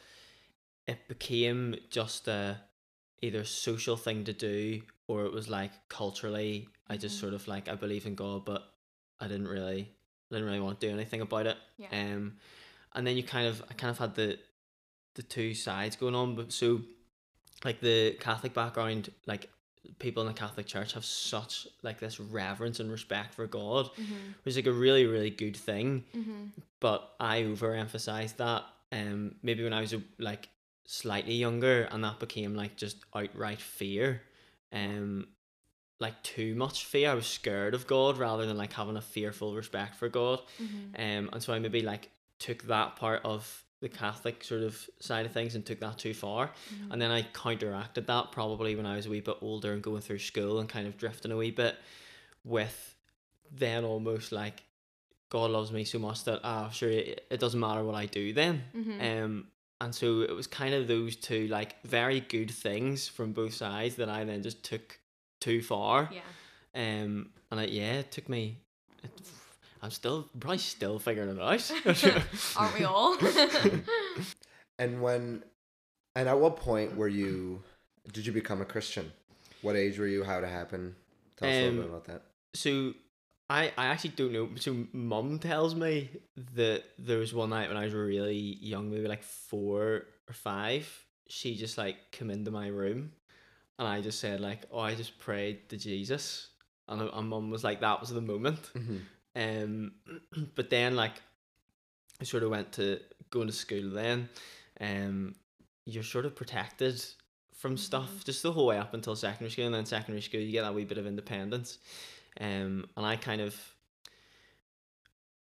it 0.87 1.09
became 1.09 1.77
just 1.91 2.29
a 2.29 2.61
either 3.23 3.45
social 3.45 3.97
thing 3.97 4.25
to 4.25 4.33
do 4.33 4.83
or 5.07 5.25
it 5.25 5.33
was 5.33 5.49
like 5.49 5.73
culturally. 5.89 6.69
I 6.89 6.97
just 6.97 7.17
Mhm. 7.17 7.21
sort 7.21 7.35
of 7.35 7.49
like 7.49 7.69
I 7.69 7.75
believe 7.75 8.05
in 8.07 8.15
God, 8.15 8.45
but 8.45 8.63
I 9.21 9.29
didn't 9.29 9.49
really 9.49 9.83
I 10.31 10.35
didn't 10.35 10.47
really 10.47 10.61
want 10.61 10.81
to 10.81 10.87
do 10.87 10.93
anything 10.93 11.21
about 11.21 11.47
it. 11.47 11.57
Yeah. 11.79 11.89
Um, 11.93 12.39
and 12.95 13.07
then 13.07 13.17
you 13.17 13.23
kind 13.23 13.47
of 13.47 13.63
I 13.71 13.75
kind 13.75 13.91
of 13.91 13.99
had 13.99 14.15
the 14.15 14.39
the 15.15 15.23
two 15.23 15.55
sides 15.55 15.97
going 15.97 16.15
on, 16.15 16.35
but 16.35 16.53
so 16.53 16.83
like 17.65 17.81
the 17.81 18.17
Catholic 18.21 18.55
background, 18.55 19.13
like 19.27 19.51
people 19.99 20.23
in 20.23 20.29
the 20.29 20.35
Catholic 20.35 20.67
Church 20.67 20.93
have 20.95 21.05
such 21.05 21.67
like 21.83 21.99
this 22.01 22.21
reverence 22.21 22.81
and 22.81 22.91
respect 22.91 23.35
for 23.35 23.47
God, 23.47 23.87
Mm-hmm. 23.87 24.15
which 24.43 24.53
is 24.53 24.57
like 24.57 24.67
a 24.67 24.73
really 24.73 25.07
really 25.07 25.31
good 25.31 25.57
thing 25.57 26.05
Mm-hmm. 26.17 26.45
but 26.81 27.13
I 27.21 27.43
overemphasized 27.43 28.37
that. 28.37 28.65
Um, 28.93 29.37
maybe 29.43 29.65
when 29.65 29.73
I 29.73 29.81
was 29.81 29.95
like 30.19 30.49
slightly 30.85 31.35
younger, 31.35 31.89
and 31.91 32.05
that 32.05 32.19
became 32.21 32.55
like 32.55 32.77
just 32.77 32.97
outright 33.15 33.61
fear. 33.61 34.23
Um, 34.73 35.29
like 36.01 36.21
too 36.23 36.55
much 36.57 36.85
fear. 36.85 37.11
I 37.11 37.15
was 37.15 37.27
scared 37.27 37.75
of 37.75 37.87
God 37.87 38.19
rather 38.19 38.45
than 38.45 38.57
like 38.59 38.73
having 38.73 38.97
a 38.97 39.01
fearful 39.01 39.55
respect 39.55 39.95
for 39.97 40.09
God. 40.09 40.41
Mm-hmm. 40.61 41.01
Um, 41.01 41.31
and 41.33 41.43
so 41.43 41.53
I 41.55 41.59
maybe 41.61 41.81
like 41.83 42.11
took 42.41 42.65
that 42.65 42.97
part 42.97 43.21
of 43.25 43.65
the 43.83 43.89
Catholic 43.89 44.45
sort 44.45 44.63
of 44.63 44.89
side 45.01 45.27
of 45.27 45.33
things 45.33 45.57
and 45.57 45.67
took 45.67 45.81
that 45.81 45.99
too 45.99 46.15
far. 46.15 46.47
Mm-hmm. 46.47 46.93
And 46.93 47.03
then 47.03 47.11
I 47.11 47.23
counteracted 47.23 48.07
that 48.07 48.31
probably 48.31 48.77
when 48.77 48.87
I 48.87 48.97
was 48.97 49.07
a 49.07 49.11
wee 49.11 49.21
bit 49.21 49.37
older 49.43 49.73
and 49.73 49.83
going 49.83 50.01
through 50.01 50.21
school 50.21 50.61
and 50.61 50.69
kind 50.69 50.87
of 50.87 50.97
drifting 50.97 51.33
a 51.33 51.37
wee 51.37 51.51
bit 51.51 51.77
with 52.45 52.95
then 53.51 53.85
almost 53.85 54.33
like 54.33 54.63
God 55.29 55.51
loves 55.51 55.73
me 55.73 55.85
so 55.85 55.99
much 55.99 56.25
that 56.25 56.41
ah 56.45 56.71
sure 56.71 56.91
it, 56.91 57.27
it 57.29 57.41
doesn't 57.41 57.59
matter 57.61 57.85
what 57.85 57.97
I 57.97 58.07
do 58.07 58.33
then. 58.33 58.63
Mm-hmm. 58.75 59.25
Um 59.25 59.47
and 59.81 59.93
so 59.93 60.21
it 60.21 60.31
was 60.31 60.47
kind 60.47 60.75
of 60.75 60.87
those 60.87 61.17
two 61.17 61.49
like 61.49 61.83
very 61.83 62.21
good 62.21 62.53
things 62.53 63.09
from 63.09 63.33
both 63.33 63.53
sides 63.53 63.97
that 63.97 64.09
I 64.09 64.25
then 64.25 64.43
just 64.43 64.63
took 64.63 65.01
too 65.41 65.61
far. 65.61 66.09
yeah. 66.13 67.03
Um 67.03 67.31
and 67.51 67.61
it, 67.61 67.71
yeah, 67.71 67.95
it 67.95 68.13
took 68.13 68.29
me 68.29 68.59
it, 69.03 69.11
I'm 69.83 69.91
still 69.91 70.29
probably 70.39 70.59
still 70.59 70.99
figuring 70.99 71.37
it 71.37 71.41
out. 71.41 71.71
Aren't 72.57 72.75
we 72.79 72.85
all? 72.85 73.17
And 74.79 75.03
when, 75.03 75.43
and 76.17 76.29
at 76.29 76.39
what 76.39 76.57
point 76.57 76.97
were 76.97 77.09
you, 77.09 77.63
did 78.13 78.27
you 78.27 78.33
become 78.33 78.61
a 78.61 78.65
Christian? 78.65 79.13
What 79.61 79.77
age 79.77 79.99
were 79.99 80.07
you? 80.09 80.25
How 80.25 80.41
did 80.41 80.49
it 80.49 80.53
happen? 80.53 80.97
Tell 81.37 81.49
us 81.49 81.55
a 81.57 81.59
little 81.65 81.71
Um, 81.71 81.77
bit 81.83 81.89
about 81.91 82.05
that. 82.07 82.23
So 82.55 82.95
I 83.51 83.73
I 83.77 83.87
actually 83.87 84.11
don't 84.11 84.33
know. 84.33 84.49
So 84.57 84.87
mum 84.93 85.39
tells 85.39 85.75
me 85.75 86.11
that 86.55 86.85
there 86.99 87.19
was 87.19 87.33
one 87.35 87.51
night 87.51 87.69
when 87.69 87.77
I 87.77 87.85
was 87.85 87.93
really 87.95 88.57
young, 88.61 88.91
maybe 88.91 89.07
like 89.09 89.23
four 89.23 90.07
or 90.29 90.33
five. 90.33 90.89
She 91.29 91.55
just 91.55 91.79
like 91.79 91.97
came 92.11 92.31
into 92.31 92.51
my 92.51 92.69
room, 92.69 93.13
and 93.79 93.87
I 93.87 94.01
just 94.01 94.19
said 94.21 94.41
like, 94.41 94.63
"Oh, 94.73 94.81
I 94.81 94.95
just 94.95 95.19
prayed 95.19 95.69
to 95.69 95.77
Jesus," 95.77 96.49
and 96.89 97.03
and 97.03 97.29
mum 97.29 97.51
was 97.51 97.63
like, 97.63 97.81
"That 97.81 98.01
was 98.01 98.11
the 98.11 98.21
moment." 98.21 98.59
hmm 98.75 98.99
Um, 99.35 99.93
but 100.55 100.71
then 100.71 100.97
like 100.97 101.21
I 102.21 102.25
sort 102.25 102.43
of 102.43 102.51
went 102.51 102.73
to 102.73 103.01
going 103.31 103.47
to 103.49 103.53
school. 103.53 103.91
Then, 103.91 104.29
um, 104.81 105.35
you're 105.85 106.03
sort 106.03 106.25
of 106.27 106.37
protected 106.37 107.05
from 107.55 107.77
stuff 107.77 108.11
Mhm. 108.11 108.25
just 108.25 108.43
the 108.43 108.53
whole 108.53 108.67
way 108.67 108.79
up 108.79 108.95
until 108.95 109.17
secondary 109.17 109.51
school, 109.51 109.67
and 109.67 109.75
then 109.75 109.87
secondary 109.87 110.23
school 110.23 110.41
you 110.41 110.53
get 110.53 110.63
that 110.63 110.75
wee 110.75 110.85
bit 110.85 110.99
of 110.99 111.07
independence. 111.07 111.79
Um, 112.41 112.89
and 112.97 113.05
I 113.07 113.17
kind 113.17 113.41
of, 113.41 113.57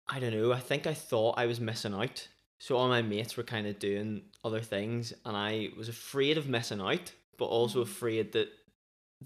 I 0.07 0.19
don't 0.19 0.31
know. 0.33 0.51
I 0.51 0.59
think 0.59 0.87
I 0.87 0.93
thought 0.93 1.37
I 1.37 1.45
was 1.45 1.59
missing 1.59 1.93
out. 1.93 2.27
So 2.59 2.77
all 2.77 2.87
my 2.87 3.01
mates 3.01 3.37
were 3.37 3.43
kind 3.43 3.65
of 3.65 3.79
doing 3.79 4.23
other 4.43 4.61
things, 4.61 5.13
and 5.25 5.35
I 5.35 5.69
was 5.77 5.89
afraid 5.89 6.37
of 6.37 6.47
missing 6.47 6.81
out, 6.81 7.11
but 7.37 7.45
also 7.45 7.79
Mhm. 7.79 7.83
afraid 7.83 8.31
that 8.33 8.49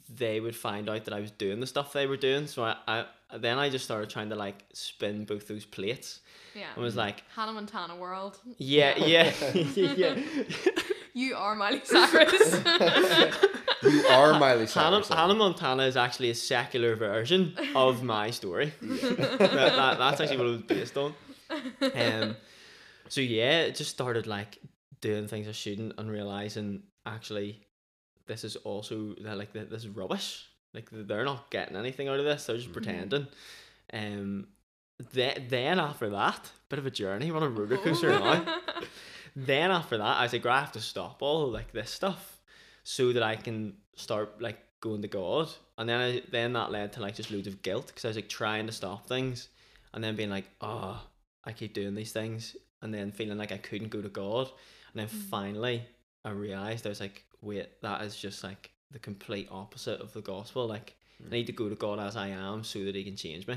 they 0.09 0.39
would 0.39 0.55
find 0.55 0.89
out 0.89 1.05
that 1.05 1.13
I 1.13 1.19
was 1.19 1.31
doing 1.31 1.59
the 1.59 1.67
stuff 1.67 1.93
they 1.93 2.07
were 2.07 2.17
doing. 2.17 2.47
So 2.47 2.63
I, 2.63 2.75
I 2.87 3.05
then 3.37 3.57
I 3.57 3.69
just 3.69 3.85
started 3.85 4.09
trying 4.09 4.29
to 4.29 4.35
like 4.35 4.63
spin 4.73 5.25
both 5.25 5.47
those 5.47 5.65
plates. 5.65 6.19
yeah. 6.53 6.67
I 6.75 6.79
was 6.79 6.95
like, 6.95 7.23
Hannah 7.35 7.53
Montana 7.53 7.95
world. 7.95 8.39
yeah, 8.57 8.97
yeah, 8.97 9.33
yeah. 9.75 10.19
You 11.13 11.33
are 11.35 11.55
Miley 11.55 11.81
Cyrus. 11.83 12.61
You 13.83 14.05
are 14.07 14.37
Miley 14.39 14.65
Hannah, 14.65 15.03
Cyrus. 15.03 15.07
Hannah 15.07 15.35
Montana 15.35 15.83
is 15.83 15.95
actually 15.95 16.31
a 16.31 16.35
secular 16.35 16.95
version 16.95 17.55
of 17.75 18.03
my 18.03 18.31
story. 18.31 18.73
that, 18.81 19.37
that, 19.39 19.97
that's 19.97 20.19
actually 20.19 20.37
what 20.37 20.47
it 20.47 20.49
was 20.49 20.61
based 20.63 20.97
on. 20.97 21.13
Um, 21.93 22.35
so 23.09 23.21
yeah, 23.21 23.61
it 23.61 23.75
just 23.75 23.91
started 23.91 24.27
like 24.27 24.57
doing 25.01 25.27
things 25.27 25.47
I 25.47 25.51
shouldn't 25.51 25.93
and 25.97 26.11
realizing 26.11 26.83
actually 27.05 27.64
this 28.27 28.43
is 28.43 28.55
also 28.57 29.15
like 29.19 29.53
this 29.53 29.83
is 29.83 29.87
rubbish. 29.89 30.47
Like 30.73 30.89
they're 30.91 31.23
not 31.25 31.49
getting 31.51 31.75
anything 31.77 32.07
out 32.07 32.19
of 32.19 32.25
this. 32.25 32.45
They're 32.45 32.57
just 32.57 32.69
Mhm. 32.69 32.73
pretending. 32.73 33.27
Um, 33.93 34.47
then 35.13 35.45
then 35.49 35.79
after 35.79 36.09
that, 36.09 36.51
bit 36.69 36.79
of 36.79 36.85
a 36.85 36.91
journey, 36.91 37.29
on 37.31 37.43
a 37.43 37.49
roller 37.57 37.77
coaster 37.77 38.09
now. 38.09 38.45
Then 39.35 39.71
after 39.71 39.97
that, 39.97 40.17
I 40.17 40.23
was 40.23 40.33
like, 40.33 40.45
I 40.45 40.59
have 40.61 40.71
to 40.73 40.81
stop 40.81 41.21
all 41.21 41.49
like 41.51 41.71
this 41.73 41.91
stuff 41.91 42.39
so 42.83 43.11
that 43.13 43.23
I 43.23 43.35
can 43.35 43.75
start 43.95 44.41
like 44.41 44.59
going 44.79 45.01
to 45.01 45.07
God. 45.07 45.49
And 45.77 45.89
then 45.89 45.99
I 45.99 46.21
then 46.31 46.53
that 46.53 46.71
led 46.71 46.93
to 46.93 47.01
like 47.01 47.15
just 47.15 47.31
loads 47.31 47.47
of 47.47 47.61
guilt 47.61 47.87
because 47.87 48.05
I 48.05 48.09
was 48.09 48.17
like 48.17 48.29
trying 48.29 48.65
to 48.67 48.71
stop 48.71 49.07
things 49.07 49.49
and 49.93 50.03
then 50.03 50.15
being 50.15 50.29
like, 50.29 50.45
oh, 50.61 51.01
I 51.43 51.51
keep 51.51 51.73
doing 51.73 51.95
these 51.95 52.11
things 52.13 52.55
and 52.81 52.93
then 52.93 53.11
feeling 53.11 53.37
like 53.37 53.51
I 53.51 53.57
couldn't 53.57 53.89
go 53.89 54.01
to 54.01 54.09
God. 54.09 54.49
And 54.93 54.99
then 55.01 55.07
Mm. 55.07 55.29
finally 55.29 55.83
I 56.23 56.29
realized 56.31 56.85
I 56.85 56.89
was 56.89 56.99
like, 57.01 57.25
wait, 57.45 57.81
that 57.81 58.01
is 58.01 58.15
just 58.17 58.43
like 58.43 58.71
the 58.91 58.99
complete 58.99 59.47
opposite 59.51 60.01
of 60.01 60.11
the 60.13 60.21
gospel. 60.21 60.67
Like 60.67 60.95
I 61.25 61.29
need 61.31 61.47
to 61.47 61.53
go 61.53 61.69
to 61.69 61.75
God 61.75 61.99
as 61.99 62.15
I 62.17 62.27
am 62.29 62.63
so 62.63 62.83
that 62.83 62.95
he 62.95 63.03
can 63.03 63.15
change 63.15 63.47
me. 63.47 63.55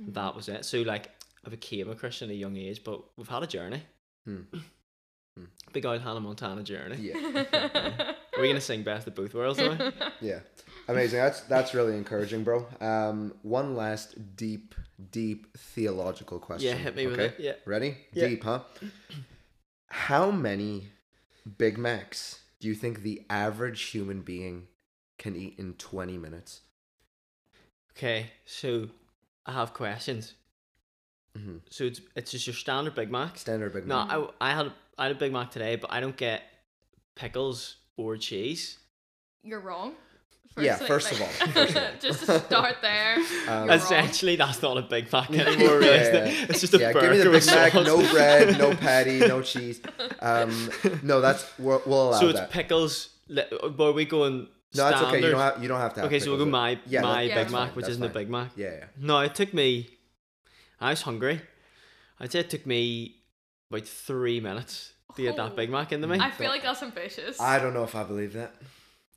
Mhm. 0.00 0.14
That 0.14 0.36
was 0.36 0.48
it. 0.48 0.64
So 0.64 0.82
like 0.82 1.10
I 1.44 1.48
became 1.50 1.88
a 1.90 1.94
Christian 1.94 2.28
at 2.30 2.34
a 2.34 2.36
young 2.36 2.56
age, 2.56 2.84
but 2.84 3.02
we've 3.16 3.28
had 3.28 3.42
a 3.42 3.46
journey. 3.46 3.82
Hmm. 4.26 4.42
Big 5.72 5.86
old 5.86 6.00
Hannah 6.02 6.20
Montana 6.20 6.62
journey. 6.62 6.96
Yeah. 6.96 7.14
Are 8.36 8.40
we 8.42 8.48
gonna 8.48 8.60
sing 8.60 8.82
best 8.82 9.06
of 9.06 9.14
both 9.14 9.32
worlds 9.34 9.58
now? 9.58 9.92
Yeah. 10.20 10.40
Amazing. 10.88 11.18
That's 11.20 11.40
that's 11.42 11.72
really 11.74 11.96
encouraging, 11.96 12.42
bro. 12.44 12.66
Um, 12.80 13.34
one 13.42 13.76
last 13.76 14.36
deep, 14.36 14.74
deep 15.12 15.56
theological 15.56 16.38
question. 16.40 16.68
yeah, 16.68 16.74
hit 16.74 16.96
me 16.96 17.06
with 17.06 17.20
it. 17.20 17.36
Yeah. 17.38 17.52
Ready? 17.64 17.96
Yeah. 18.12 18.28
Deep, 18.28 18.42
huh? 18.44 18.60
How 19.88 20.30
many 20.30 20.88
Big 21.58 21.78
Macs 21.78 22.40
do 22.60 22.68
you 22.68 22.74
think 22.74 23.02
the 23.02 23.22
average 23.30 23.82
human 23.82 24.20
being 24.22 24.68
can 25.18 25.34
eat 25.36 25.54
in 25.58 25.74
20 25.74 26.18
minutes? 26.18 26.60
Okay, 27.96 28.30
so 28.44 28.88
I 29.46 29.52
have 29.52 29.74
questions. 29.74 30.34
hmm 31.36 31.58
So 31.70 31.84
it's 31.84 32.00
it's 32.14 32.30
just 32.30 32.46
your 32.46 32.54
standard 32.54 32.94
Big 32.94 33.10
Mac. 33.10 33.36
Standard 33.38 33.72
Big 33.72 33.86
No, 33.86 34.04
Mac. 34.04 34.10
I, 34.40 34.50
I 34.50 34.54
had 34.54 34.72
I 34.98 35.02
had 35.04 35.12
a 35.12 35.18
Big 35.18 35.32
Mac 35.32 35.50
today, 35.50 35.76
but 35.76 35.90
I 35.92 36.00
don't 36.00 36.16
get 36.16 36.42
pickles 37.16 37.76
or 37.96 38.16
cheese. 38.16 38.78
You're 39.42 39.60
wrong. 39.60 39.94
Yeah, 40.58 40.76
first 40.76 41.12
of 41.12 41.20
all, 41.20 41.26
first 41.48 41.76
of 41.76 41.82
all. 41.82 41.90
just 42.00 42.26
to 42.26 42.38
start 42.40 42.76
there. 42.82 43.16
Um. 43.48 43.70
Essentially, 43.70 44.36
that's 44.36 44.60
not 44.60 44.76
a 44.76 44.82
Big 44.82 45.10
Mac 45.12 45.30
anymore. 45.30 45.80
Yeah, 45.82 45.88
yeah, 45.94 46.12
yeah. 46.26 46.46
It's 46.48 46.60
just 46.60 46.74
a 46.74 46.78
yeah, 46.78 46.92
burger 46.92 47.00
give 47.00 47.10
me 47.12 47.18
the 47.18 47.30
Big 47.38 47.46
Mac, 47.46 47.72
sauce. 47.72 47.86
no 47.86 48.10
bread, 48.12 48.58
no 48.58 48.74
patty, 48.86 49.20
no 49.20 49.42
cheese. 49.42 49.80
Um, 50.20 50.70
no, 51.02 51.20
that's 51.20 51.46
we'll, 51.58 51.80
we'll 51.86 52.10
allow 52.10 52.20
so 52.20 52.28
it's 52.28 52.40
that. 52.40 52.50
pickles. 52.50 53.10
li- 53.28 53.44
But 53.50 53.80
are 53.90 53.92
we 53.92 54.04
going 54.04 54.48
no, 54.74 54.90
that's 54.90 55.02
okay. 55.02 55.20
You 55.22 55.30
don't 55.30 55.40
have 55.40 55.62
you 55.62 55.68
don't 55.68 55.80
have 55.80 55.94
to. 55.94 56.00
Have 56.00 56.08
okay, 56.08 56.18
so 56.20 56.30
we'll 56.30 56.38
go 56.38 56.44
pickles. 56.44 56.52
my 56.52 56.78
Yeah, 56.86 57.00
my 57.02 57.22
Yeah, 57.22 57.28
Big 57.28 57.34
that's 57.36 57.52
Mac, 57.52 57.68
fine, 57.68 57.76
which 57.76 57.88
isn't 57.88 58.02
a. 58.04 58.08
Big 58.08 58.28
Mac. 58.28 58.50
Yeah, 58.56 58.70
yeah. 58.78 58.84
No, 58.98 59.20
it 59.20 59.34
took 59.34 59.54
me. 59.54 59.88
I 60.80 60.90
was 60.90 61.02
hungry. 61.02 61.40
I'd 62.18 62.32
say 62.32 62.40
it 62.40 62.50
took 62.50 62.66
me 62.66 63.16
about 63.70 63.86
three 63.86 64.40
minutes 64.40 64.92
to 65.16 65.22
get 65.22 65.36
that 65.36 65.52
Oh. 65.52 65.56
Big 65.56 65.70
Mac 65.70 65.92
into 65.92 66.06
me. 66.06 66.18
I 66.18 66.30
feel 66.30 66.50
like 66.50 66.62
that's 66.62 66.82
ambitious. 66.82 67.40
I 67.40 67.58
don't 67.58 67.72
know 67.72 67.84
if 67.84 67.94
I 67.94 68.02
believe 68.02 68.32
that. 68.34 68.52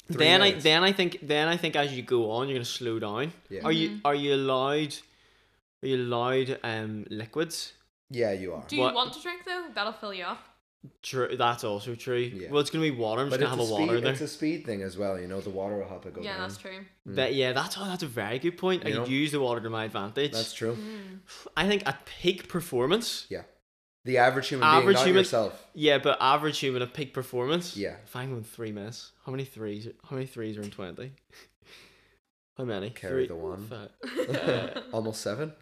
Three 0.07 0.17
then 0.25 0.41
minutes. 0.41 0.65
I 0.65 0.69
then 0.69 0.83
I 0.83 0.91
think 0.91 1.19
then 1.22 1.48
I 1.48 1.57
think 1.57 1.75
as 1.75 1.93
you 1.93 2.03
go 2.03 2.31
on, 2.31 2.48
you're 2.50 2.57
gonna 2.57 2.65
slow 2.65 3.00
down. 3.00 3.33
Yeah. 3.50 3.62
Are 3.63 3.72
you 3.72 4.00
are 4.03 4.15
you 4.15 4.33
allowed? 4.36 4.95
Are 5.81 5.88
you 5.88 5.98
allowed 5.98 6.60
um 6.63 7.05
liquids? 7.10 7.74
Yeah, 8.10 8.31
you 8.31 8.53
are. 8.53 8.63
Do 8.67 8.75
you 8.75 8.81
what- 8.81 8.93
want 8.95 9.13
to 9.13 9.22
drink 9.22 9.41
though? 9.45 9.67
That'll 9.74 9.93
fill 9.93 10.13
you 10.13 10.25
up. 10.25 10.39
True, 11.01 11.38
that's 11.38 11.63
also 11.63 11.95
true. 11.95 12.17
Yeah. 12.17 12.50
Well, 12.51 12.60
it's 12.60 12.69
gonna 12.69 12.83
be 12.83 12.91
water. 12.91 13.22
I'm 13.22 13.29
just 13.29 13.39
gonna 13.39 13.50
have 13.50 13.60
a, 13.60 13.63
a 13.63 13.72
water 13.72 13.93
speed, 13.93 14.03
there. 14.03 14.12
it's 14.12 14.22
a 14.22 14.27
speed 14.27 14.65
thing 14.65 14.81
as 14.81 14.98
well. 14.98 15.17
You 15.17 15.27
know, 15.27 15.39
the 15.39 15.50
water 15.50 15.77
will 15.77 15.88
help 15.88 16.05
it 16.05 16.13
go 16.13 16.22
yeah, 16.22 16.33
down. 16.33 16.41
that's 16.41 16.57
true. 16.57 16.79
Mm. 17.07 17.15
But 17.15 17.33
yeah, 17.36 17.53
that's 17.53 17.77
oh, 17.79 17.86
that's 17.86 18.03
a 18.03 18.07
very 18.07 18.38
good 18.38 18.57
point. 18.57 18.83
I 18.86 18.89
You 18.89 18.95
could 18.95 19.03
know? 19.03 19.07
use 19.07 19.31
the 19.31 19.39
water 19.39 19.62
to 19.62 19.69
my 19.69 19.86
advantage. 19.86 20.33
That's 20.33 20.51
true. 20.53 20.75
Mm. 20.75 21.19
I 21.55 21.69
think 21.69 21.83
at 21.88 22.05
peak 22.05 22.50
performance, 22.50 23.27
The 24.05 24.17
average 24.17 24.50
human 24.50 24.67
Average 24.67 24.83
being, 24.86 24.93
not 24.95 25.05
human- 25.05 25.19
yourself. 25.22 25.67
yeah, 25.74 25.98
but 25.98 26.17
average 26.19 26.60
human 26.60 26.81
at 26.81 26.93
peak 26.93 27.13
performance. 27.13 27.77
Yeah. 27.77 27.95
If 28.03 28.15
I'm 28.15 28.31
going 28.31 28.43
three 28.43 28.72
minutes, 28.74 29.12
how 29.25 29.31
many 29.31 29.45
threes? 29.45 29.88
How 30.10 30.15
many 30.17 30.25
threes 30.25 30.57
are 30.57 30.62
in 30.62 30.72
twenty? 30.72 31.12
How 32.57 32.65
many? 32.65 32.89
Carry 32.91 33.25
Three- 33.25 33.27
the 33.27 33.36
one. 33.36 33.67
five. 33.67 33.89
Uh, 34.29 34.81
Almost 34.91 35.22
seven. 35.22 35.53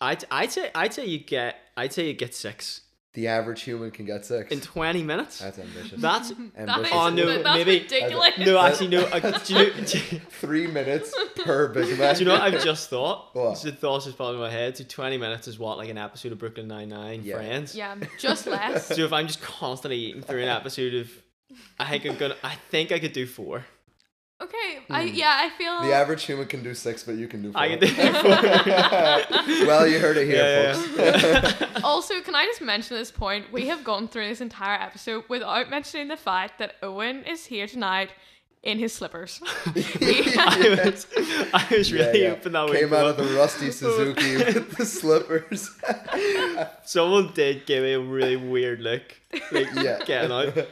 I'd 0.00 0.24
I'd 0.30 0.50
say 0.52 0.70
I'd 0.74 0.94
say 0.94 1.04
you 1.06 1.18
get 1.18 1.56
I'd 1.76 1.92
say 1.92 2.06
you 2.06 2.14
get 2.14 2.34
six 2.34 2.82
The 3.14 3.26
average 3.26 3.62
human 3.62 3.90
can 3.90 4.04
get 4.04 4.24
six. 4.24 4.52
in 4.52 4.60
twenty 4.60 5.02
minutes. 5.02 5.40
That's 5.40 5.58
ambitious. 5.58 6.00
That's 6.00 6.28
That 6.28 6.34
is, 6.38 6.46
Ambitious. 6.56 6.92
Oh, 6.94 7.10
no, 7.10 7.26
but 7.26 7.42
that's 7.42 7.56
maybe- 7.58 7.80
ridiculous. 7.82 8.30
no, 8.38 8.58
actually 8.58 8.86
no. 8.88 9.00
Uh, 9.02 9.18
do, 9.38 9.52
you 9.52 9.58
know, 9.58 9.70
do, 9.84 9.98
you- 9.98 10.20
Three 10.30 10.66
minutes 10.68 11.12
per 11.36 11.68
Big 11.74 11.98
Mac. 11.98 12.14
do 12.16 12.20
you 12.22 12.26
know 12.28 12.34
what 12.34 12.42
I've 12.42 12.62
just 12.62 12.88
thought? 12.88 13.30
What? 13.34 13.50
Just 13.50 13.64
the 13.64 13.72
thoughts 13.72 14.04
just 14.04 14.16
popped 14.16 14.34
in 14.34 14.40
my 14.40 14.48
head. 14.48 14.76
So 14.76 14.84
twenty 14.84 15.18
minutes 15.18 15.48
is 15.48 15.58
what 15.58 15.76
like 15.76 15.88
an 15.88 15.98
episode 15.98 16.30
of 16.30 16.38
Brooklyn 16.38 16.68
Nine 16.68 16.88
Nine, 16.88 17.22
Yeah. 17.24 17.34
Friends. 17.34 17.74
yeah, 17.74 17.96
just 18.18 18.46
less. 18.46 18.86
So 18.86 19.02
if 19.04 19.12
I'm 19.12 19.26
just 19.26 19.42
constantly 19.42 19.96
eating 19.98 20.22
through 20.22 20.42
an 20.42 20.48
episode 20.48 20.94
of, 20.94 21.10
I 21.80 21.86
think 21.86 22.06
I'm 22.06 22.16
gonna. 22.16 22.36
I 22.44 22.54
think 22.70 22.92
I 22.92 23.00
could 23.00 23.12
do 23.12 23.26
four. 23.26 23.64
Okay, 24.42 24.78
I 24.88 25.02
yeah, 25.02 25.36
I 25.38 25.50
feel 25.50 25.78
Hmm. 25.80 25.86
The 25.88 25.92
average 25.94 26.24
human 26.24 26.46
can 26.46 26.62
do 26.62 26.72
six, 26.74 27.02
but 27.04 27.16
you 27.16 27.28
can 27.28 27.42
do 27.42 27.52
four. 27.52 27.60
I 27.60 27.68
can 27.76 27.78
do 27.80 27.86
four. 29.54 29.66
well, 29.66 29.86
you 29.86 29.98
heard 29.98 30.16
it 30.16 30.26
here, 30.26 30.42
Yeah, 30.42 30.72
folks. 31.52 31.66
Also, 31.84 32.20
can 32.22 32.34
I 32.34 32.44
just 32.46 32.60
mention 32.62 32.96
this 32.96 33.10
point? 33.10 33.52
We 33.52 33.66
have 33.68 33.84
gone 33.84 34.08
through 34.08 34.28
this 34.28 34.40
entire 34.40 34.80
episode 34.80 35.24
without 35.28 35.68
mentioning 35.70 36.08
the 36.08 36.16
fact 36.16 36.58
that 36.58 36.76
Owen 36.82 37.24
is 37.24 37.44
here 37.46 37.66
tonight 37.66 38.10
in 38.62 38.78
his 38.78 38.92
slippers. 38.92 39.40
I 39.44 40.82
was, 40.84 41.06
I 41.54 41.66
was 41.70 41.92
really 41.92 42.22
yeah. 42.22 42.30
hoping 42.30 42.52
that 42.52 42.68
would 42.68 42.78
Came 42.78 42.92
out 42.92 43.06
up. 43.06 43.18
of 43.18 43.28
the 43.28 43.34
rusty 43.34 43.70
Suzuki 43.70 44.36
with 44.36 44.76
the 44.76 44.84
slippers. 44.86 45.70
Someone 46.84 47.32
did 47.34 47.66
give 47.66 47.82
me 47.82 47.92
a 47.92 48.00
really 48.00 48.36
weird 48.36 48.80
look, 48.80 49.02
like 49.52 49.68
Yeah. 49.74 50.02
getting 50.04 50.32
out. 50.32 50.66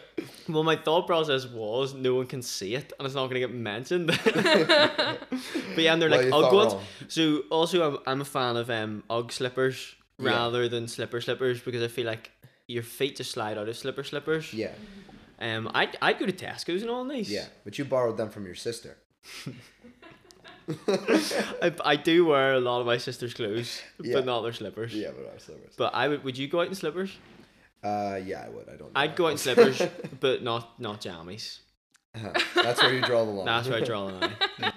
Well, 0.54 0.62
my 0.64 0.76
thought 0.76 1.06
process 1.06 1.46
was 1.46 1.94
no 1.94 2.14
one 2.14 2.26
can 2.26 2.42
see 2.42 2.74
it, 2.74 2.92
and 2.98 3.04
it's 3.06 3.14
not 3.14 3.28
going 3.28 3.40
to 3.40 3.46
get 3.46 3.52
mentioned. 3.54 4.06
but 4.24 5.78
yeah, 5.78 5.92
and 5.92 6.00
they're 6.02 6.10
Well, 6.10 6.22
like 6.22 6.32
Ugg 6.32 6.52
ones. 6.54 6.72
wrong. 6.74 6.82
So 7.08 7.42
also, 7.50 7.76
I'm, 7.90 7.98
I'm 8.06 8.20
a 8.20 8.24
fan 8.24 8.56
of 8.56 8.70
um 8.70 9.02
Ugg 9.10 9.30
slippers 9.32 9.94
Yeah. 10.18 10.30
rather 10.30 10.68
than 10.68 10.88
slipper 10.88 11.20
slippers 11.20 11.60
because 11.60 11.82
I 11.82 11.88
feel 11.88 12.06
like 12.06 12.30
your 12.66 12.82
feet 12.82 13.16
just 13.16 13.30
slide 13.30 13.56
out 13.58 13.68
of 13.68 13.76
slipper 13.76 14.04
slippers. 14.04 14.52
Yeah, 14.52 14.72
Um, 15.40 15.70
I 15.74 15.88
I 16.02 16.12
go 16.14 16.26
to 16.26 16.32
Tesco's 16.32 16.82
and 16.82 16.90
all 16.90 17.04
these. 17.06 17.30
yeah. 17.30 17.46
But 17.64 17.78
you 17.78 17.84
borrowed 17.84 18.16
them 18.16 18.30
from 18.30 18.44
your 18.46 18.54
sister. 18.56 18.96
I, 21.62 21.72
I 21.84 21.96
do 21.96 22.26
wear 22.26 22.54
a 22.54 22.60
lot 22.60 22.80
of 22.80 22.86
my 22.86 22.98
sister's 22.98 23.32
clothes, 23.34 23.80
Yeah. 24.02 24.14
but 24.14 24.26
not 24.26 24.42
their 24.42 24.52
slippers. 24.52 24.92
Yeah, 24.94 25.10
but 25.16 25.32
our 25.32 25.38
slippers. 25.38 25.74
But 25.76 25.94
I 25.94 26.08
would. 26.08 26.24
Would 26.24 26.36
you 26.36 26.46
go 26.48 26.60
out 26.60 26.68
in 26.68 26.74
slippers? 26.74 27.16
Uh, 27.82 28.18
yeah, 28.24 28.44
I 28.44 28.48
would. 28.48 28.68
I 28.68 28.72
don't. 28.76 28.92
know 28.92 29.00
I'd 29.00 29.14
go 29.16 29.26
out 29.26 29.32
in 29.32 29.38
slippers, 29.38 29.80
but 30.20 30.42
not 30.42 30.80
not 30.80 31.00
jammies. 31.00 31.60
Uh-huh. 32.14 32.32
That's 32.62 32.82
where 32.82 32.92
you 32.94 33.00
draw 33.02 33.24
the 33.24 33.30
line. 33.30 33.46
That's 33.46 33.68
where 33.68 33.78
I 33.78 33.84
draw 33.84 34.06
the 34.08 34.12
line. 34.14 34.32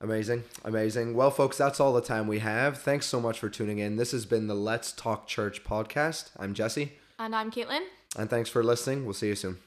Amazing, 0.00 0.44
amazing. 0.64 1.14
Well, 1.14 1.30
folks, 1.30 1.56
that's 1.56 1.80
all 1.80 1.94
the 1.94 2.02
time 2.02 2.26
we 2.26 2.40
have. 2.40 2.76
Thanks 2.82 3.06
so 3.06 3.20
much 3.22 3.38
for 3.38 3.48
tuning 3.48 3.78
in. 3.78 3.96
This 3.96 4.12
has 4.12 4.26
been 4.26 4.48
the 4.48 4.54
Let's 4.54 4.92
Talk 4.92 5.26
Church 5.26 5.64
podcast. 5.64 6.28
I'm 6.38 6.52
Jesse, 6.52 6.92
and 7.18 7.34
I'm 7.34 7.50
Caitlin. 7.50 7.80
and 8.18 8.28
thanks 8.28 8.50
for 8.50 8.62
listening. 8.62 9.04
We'll 9.06 9.14
see 9.14 9.28
you 9.28 9.34
soon. 9.34 9.58